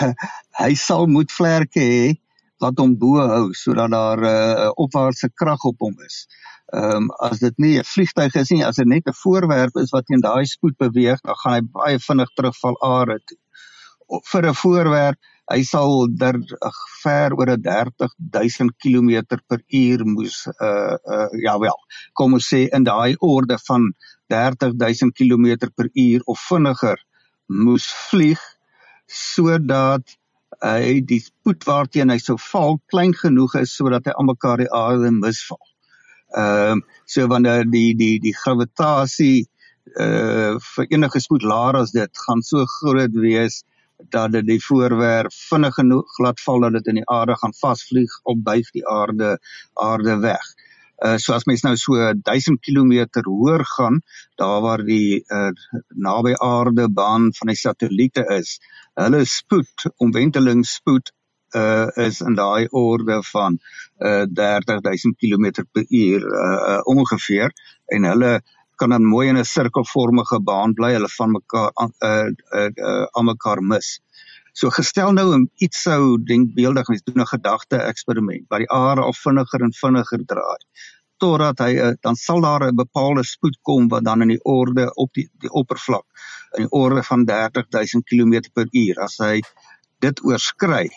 Uh, 0.00 0.12
hy 0.62 0.74
sal 0.74 1.06
moet 1.06 1.32
vlerke 1.32 1.80
hê 1.80 2.14
wat 2.62 2.78
hom 2.80 2.96
bo 2.98 3.20
hou 3.20 3.52
sodat 3.52 3.90
daar 3.90 4.20
'n 4.20 4.24
uh, 4.24 4.70
opwaartse 4.84 5.28
krag 5.34 5.64
op 5.64 5.78
hom 5.78 5.96
is. 6.06 6.26
Ehm 6.74 6.96
um, 6.96 7.10
as 7.28 7.38
dit 7.38 7.58
nie 7.58 7.78
'n 7.78 7.84
vliegtyg 7.84 8.34
is 8.34 8.50
nie, 8.50 8.64
as 8.64 8.76
dit 8.76 8.86
net 8.86 9.06
'n 9.06 9.20
voorwerp 9.22 9.76
is 9.76 9.90
wat 9.90 10.06
teen 10.06 10.20
daai 10.20 10.44
spoed 10.46 10.76
beweeg, 10.78 11.20
dan 11.20 11.36
gaan 11.42 11.54
hy 11.54 11.62
baie 11.72 11.98
vinnig 11.98 12.30
terugval 12.34 12.76
aarde 12.82 13.20
toe. 13.24 13.38
Vir 14.32 14.46
'n 14.48 14.54
voorwerp, 14.54 15.18
hy 15.50 15.62
sal 15.62 16.08
der 16.10 16.38
ver 17.02 17.34
oor 17.38 17.50
'n 17.50 17.62
30000 17.62 18.72
km 18.82 19.38
per 19.46 19.62
uur 19.82 20.04
moes 20.04 20.46
uh 20.60 20.96
uh 21.14 21.28
ja 21.44 21.58
wel, 21.58 21.78
kom 22.14 22.32
ons 22.32 22.48
sê 22.54 22.66
in 22.72 22.84
daai 22.84 23.14
orde 23.20 23.58
van 23.68 23.92
30000 24.28 25.14
km 25.14 25.70
per 25.76 25.88
uur 25.94 26.20
of 26.26 26.40
vinniger 26.48 26.98
moes 27.46 27.86
vlieg 28.10 28.40
sodat 29.06 30.16
hy 30.64 31.00
die 31.04 31.20
spoed 31.20 31.64
waarteen 31.68 32.10
hy 32.10 32.18
sou 32.22 32.36
val 32.50 32.78
klein 32.92 33.14
genoeg 33.14 33.56
is 33.60 33.74
sodat 33.76 34.06
hy 34.06 34.14
almekaar 34.16 34.62
die 34.64 34.72
aarde 34.72 35.10
misval. 35.12 35.62
Ehm 36.36 36.80
uh, 36.80 36.96
so 37.06 37.26
wanneer 37.30 37.64
die 37.70 37.94
die 37.94 38.18
die 38.20 38.34
gravitasie 38.34 39.46
uh 39.94 40.58
vir 40.74 40.86
enige 40.90 41.20
spoed 41.20 41.42
laer 41.42 41.76
as 41.80 41.92
dit 41.94 42.22
gaan 42.26 42.42
so 42.42 42.64
groot 42.78 43.14
wees 43.14 43.62
dat 44.10 44.32
dit 44.32 44.46
die 44.46 44.60
voorwerp 44.60 45.32
vinnig 45.32 45.74
genoeg 45.74 46.16
glad 46.16 46.40
val 46.40 46.66
dat 46.66 46.72
dit 46.78 46.90
in 46.92 47.00
die 47.00 47.08
aarde 47.08 47.36
gaan 47.40 47.54
vasvlieg 47.60 48.12
op 48.24 48.42
buig 48.44 48.70
die 48.74 48.86
aarde 48.88 49.38
aarde 49.74 50.18
weg. 50.20 50.44
Uh 51.04 51.18
so 51.18 51.34
as 51.34 51.44
mens 51.46 51.62
nou 51.64 51.74
so 51.76 51.98
1000 51.98 52.60
km 52.64 52.92
hoër 53.26 53.64
gaan 53.74 54.00
daar 54.40 54.62
waar 54.64 54.84
die 54.84 55.24
uh 55.28 55.50
naby 56.08 56.32
aarde 56.40 56.88
baan 56.88 57.32
van 57.38 57.52
die 57.52 57.60
satelliete 57.60 58.24
is, 58.38 58.58
hulle 58.96 59.24
spoed, 59.24 59.88
omwentelingsspoed 60.00 61.12
uh 61.54 61.88
is 62.06 62.20
in 62.20 62.34
daai 62.34 62.66
orde 62.70 63.20
van 63.32 63.58
uh 64.00 64.24
30000 64.24 65.16
km 65.20 65.64
per 65.72 65.84
uur 65.88 66.22
uh, 66.24 66.60
uh 66.72 66.80
ongeveer 66.84 67.52
en 67.96 68.08
hulle 68.12 68.40
kan 68.76 68.90
dan 68.90 69.04
mooi 69.04 69.28
in 69.28 69.38
'n 69.38 69.44
sirkelvormige 69.44 70.40
baan 70.44 70.74
bly 70.74 70.92
hulle 70.96 71.12
van 71.18 71.30
mekaar 71.36 71.70
uh 71.80 71.92
uh, 72.08 72.70
uh 72.90 73.06
aan 73.12 73.24
mekaar 73.32 73.62
mis. 73.62 74.00
So 74.56 74.72
gestel 74.72 75.12
nou 75.12 75.46
iets 75.60 75.82
sou 75.84 76.16
denkbeeldig 76.24 76.88
mens 76.88 77.02
doen 77.04 77.20
'n 77.20 77.32
gedagte 77.32 77.76
eksperiment 77.76 78.46
waar 78.48 78.62
die 78.64 78.72
aarde 78.72 79.02
al 79.02 79.16
vinniger 79.24 79.62
en 79.62 79.72
vinniger 79.72 80.24
draai. 80.24 80.62
totdat 81.16 81.60
hy 81.64 81.72
uh, 81.80 81.92
dan 82.04 82.16
sal 82.20 82.40
daar 82.44 82.66
'n 82.66 82.76
bepaalde 82.76 83.24
spoed 83.24 83.56
kom 83.62 83.88
wat 83.88 84.04
dan 84.04 84.22
in 84.22 84.28
die 84.28 84.44
orde 84.44 84.94
op 84.94 85.12
die 85.12 85.28
die 85.40 85.50
oppervlak 85.50 86.04
in 86.56 86.62
die 86.66 86.72
orde 86.72 87.02
van 87.02 87.24
30000 87.24 88.04
km/h 88.04 89.00
as 89.00 89.16
hy 89.18 89.40
dit 90.00 90.24
oorskry 90.24 90.90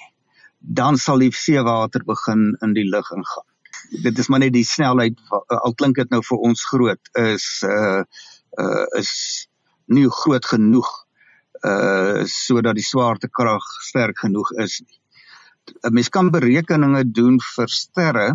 dan 0.59 0.97
sal 0.97 1.19
die 1.19 1.31
seewater 1.31 2.03
begin 2.03 2.57
in 2.61 2.73
die 2.73 2.83
lug 2.83 3.11
ingaan. 3.11 3.47
Dit 4.03 4.17
is 4.19 4.27
maar 4.27 4.39
net 4.39 4.53
die 4.53 4.65
snelheid 4.65 5.19
al 5.47 5.73
klink 5.73 5.95
dit 5.95 6.09
nou 6.09 6.21
vir 6.23 6.37
ons 6.37 6.65
groot 6.71 7.13
is 7.13 7.63
uh 7.63 8.03
uh 8.59 8.85
is 8.99 9.47
nie 9.87 10.07
groot 10.09 10.45
genoeg 10.45 10.89
uh 11.63 12.23
sodat 12.25 12.75
die 12.75 12.85
swaartekrag 12.85 13.65
sterk 13.83 14.19
genoeg 14.25 14.51
is. 14.63 14.81
'n 15.83 15.93
Mens 15.93 16.09
kan 16.09 16.31
berekeninge 16.31 17.03
doen 17.11 17.39
vir 17.55 17.67
sterre 17.67 18.29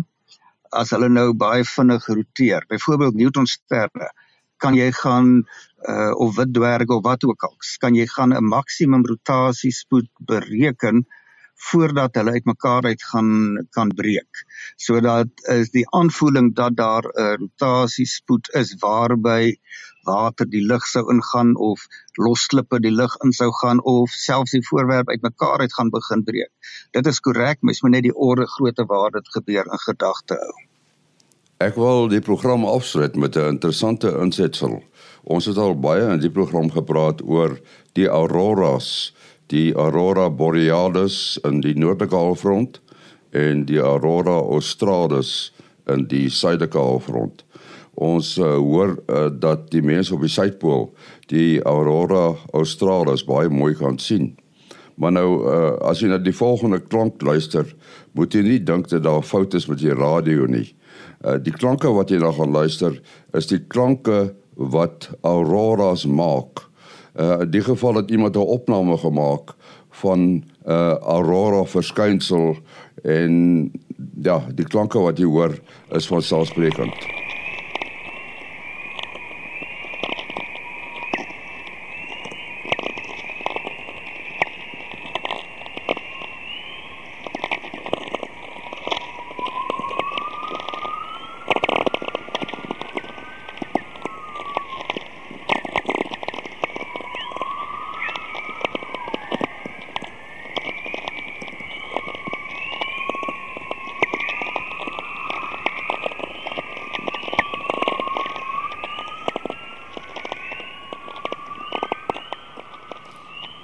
as 0.71 0.91
hulle 0.91 1.09
nou 1.09 1.33
baie 1.33 1.63
vinnig 1.63 2.07
roteer. 2.07 2.65
Byvoorbeeld 2.69 3.15
neutronsterre 3.15 4.11
kan 4.57 4.75
jy 4.75 4.91
gaan 4.91 5.43
uh 5.89 6.13
of 6.17 6.35
wit 6.35 6.53
dwerge 6.53 6.93
of 6.93 7.03
wat 7.03 7.23
ook 7.23 7.43
al, 7.43 7.55
kan 7.79 7.95
jy 7.95 8.05
gaan 8.07 8.33
'n 8.33 8.49
maksimum 8.49 9.05
rotasiespoed 9.05 10.09
bereken 10.19 11.05
voordat 11.55 12.15
hulle 12.15 12.31
uitmekaar 12.31 12.83
uit 12.83 13.03
gaan 13.03 13.31
kan 13.69 13.89
breek. 13.95 14.43
Sodat 14.75 15.27
is 15.55 15.71
die 15.71 15.85
aanvoeling 15.89 16.53
dat 16.55 16.75
daar 16.75 17.03
'n 17.03 17.37
rotasiespoed 17.39 18.49
is 18.53 18.75
waarby 18.79 19.55
water 20.03 20.45
die 20.49 20.61
lug 20.61 20.85
sou 20.85 21.03
ingaan 21.11 21.55
of 21.57 21.87
losklippe 22.17 22.79
die 22.79 22.93
lug 22.93 23.15
in 23.23 23.33
sou 23.33 23.51
gaan 23.61 23.81
of 23.83 24.09
selfs 24.09 24.51
die 24.51 24.67
voorwerp 24.67 25.09
uitmekaar 25.09 25.59
uit 25.59 25.73
gaan 25.73 25.89
begin 25.89 26.23
breek. 26.23 26.51
Dit 26.91 27.07
is 27.07 27.19
korrek, 27.19 27.61
mens 27.61 27.81
moet 27.81 27.91
net 27.97 28.03
die 28.03 28.15
orde 28.15 28.47
grootte 28.47 28.85
waar 28.85 29.11
dit 29.11 29.27
gebeur 29.37 29.65
in 29.65 29.83
gedagte 29.87 30.39
hou. 30.39 30.55
Ek 31.63 31.77
wil 31.79 32.09
die 32.11 32.21
program 32.21 32.65
afsluit 32.67 33.15
met 33.15 33.37
'n 33.37 33.55
interessante 33.55 34.11
insetsel. 34.19 34.83
Ons 35.23 35.45
het 35.45 35.57
al 35.57 35.79
baie 35.79 36.11
in 36.13 36.19
die 36.19 36.31
program 36.31 36.69
gepraat 36.71 37.21
oor 37.23 37.59
die 37.93 38.07
auroras, 38.07 39.15
die 39.53 39.73
aurora 39.77 40.29
borealis 40.29 41.37
in 41.45 41.61
die 41.61 41.75
noordelike 41.77 42.15
halfrond 42.15 42.81
en 43.35 43.65
die 43.69 43.81
aurora 43.81 44.39
australis 44.41 45.51
in 45.91 46.07
die 46.09 46.29
suidelike 46.29 46.79
halfrond 46.79 47.45
ons 47.95 48.35
uh, 48.37 48.55
hoor 48.59 48.97
uh, 49.07 49.27
dat 49.31 49.69
die 49.71 49.83
mense 49.83 50.13
op 50.15 50.23
die 50.25 50.31
suidpool 50.31 50.89
die 51.31 51.61
aurora 51.67 52.33
australis 52.53 53.23
baie 53.27 53.49
mooi 53.49 53.73
kan 53.79 53.97
sien. 53.99 54.33
Maar 54.99 55.15
nou 55.15 55.29
uh, 55.43 55.75
as 55.87 56.01
jy 56.03 56.11
na 56.11 56.19
die 56.21 56.35
volgende 56.35 56.81
klank 56.83 57.23
luister, 57.23 57.67
moet 58.15 58.35
jy 58.35 58.43
nie 58.45 58.59
dink 58.63 58.89
dat 58.91 59.03
daar 59.07 59.23
foute 59.23 59.59
is 59.59 59.67
met 59.67 59.81
die 59.81 59.95
radio 59.95 60.47
nie. 60.47 60.69
Uh, 61.23 61.37
die 61.39 61.55
klanke 61.55 61.91
wat 61.95 62.11
jy 62.11 62.19
dan 62.23 62.35
gaan 62.37 62.55
luister, 62.55 62.99
is 63.35 63.49
die 63.51 63.61
klanke 63.63 64.35
wat 64.55 65.09
auroras 65.27 66.05
maak. 66.07 66.67
Uh, 67.15 67.41
die 67.49 67.61
geval 67.61 67.95
het 67.95 68.11
iemand 68.11 68.35
'n 68.35 68.39
opname 68.39 68.97
gemaak 68.97 69.55
van 69.89 70.43
uh, 70.67 70.95
aurora 70.99 71.63
verskynsel 71.63 72.57
en 73.03 73.71
ja, 74.21 74.43
die 74.55 74.67
klanke 74.67 74.99
wat 74.99 75.17
jy 75.17 75.25
hoor 75.25 75.59
is 75.89 76.07
van 76.07 76.21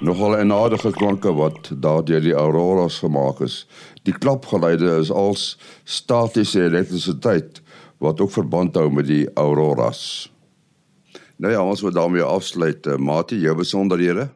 nogal 0.02 0.36
'n 0.36 0.52
aardige 0.52 0.90
klanke 0.90 1.32
wat 1.32 1.70
daardeur 1.74 2.20
die 2.20 2.34
auroras 2.34 2.98
gemaak 2.98 3.40
is. 3.40 3.66
Die 4.02 4.18
klapgeluide 4.18 4.96
is 4.98 5.10
als 5.10 5.58
statiese 5.84 6.62
elektrisiteit 6.62 7.62
wat 7.98 8.20
ook 8.20 8.30
verband 8.30 8.74
hou 8.74 8.90
met 8.90 9.06
die 9.06 9.30
auroras. 9.34 10.32
Nou 11.36 11.52
ja, 11.52 11.62
ons 11.64 11.82
moet 11.82 11.94
daarmee 11.94 12.22
afsluit. 12.22 12.86
Uh, 12.86 12.96
Mate, 12.96 13.38
jou 13.38 13.56
besonderhede? 13.56 14.30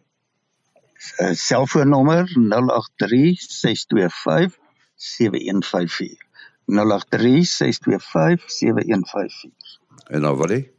Uh, 1.21 1.33
selfoonnommer 1.33 2.25
083 2.27 3.41
625 3.41 4.59
7154. 4.95 6.27
083 6.67 7.47
625 7.47 8.51
7154. 8.51 9.81
En 10.07 10.21
dan 10.21 10.37
wat? 10.37 10.76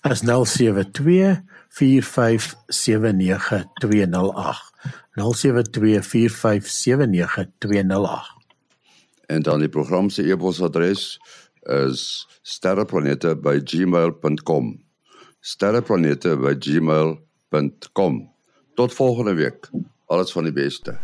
As 0.00 0.20
072 0.20 1.42
0724579208 5.16 5.20
En 9.26 9.42
dan 9.42 9.58
die 9.58 9.68
program 9.68 10.08
se 10.08 10.22
e-posadres 10.22 11.20
is 11.62 12.28
sterreplanete@gmail.com. 12.42 14.84
sterreplanete@gmail.com. 15.40 18.32
Tot 18.74 18.94
volgende 18.94 19.34
week. 19.34 19.70
Alles 20.06 20.32
van 20.32 20.42
die 20.42 20.52
beste. 20.52 20.98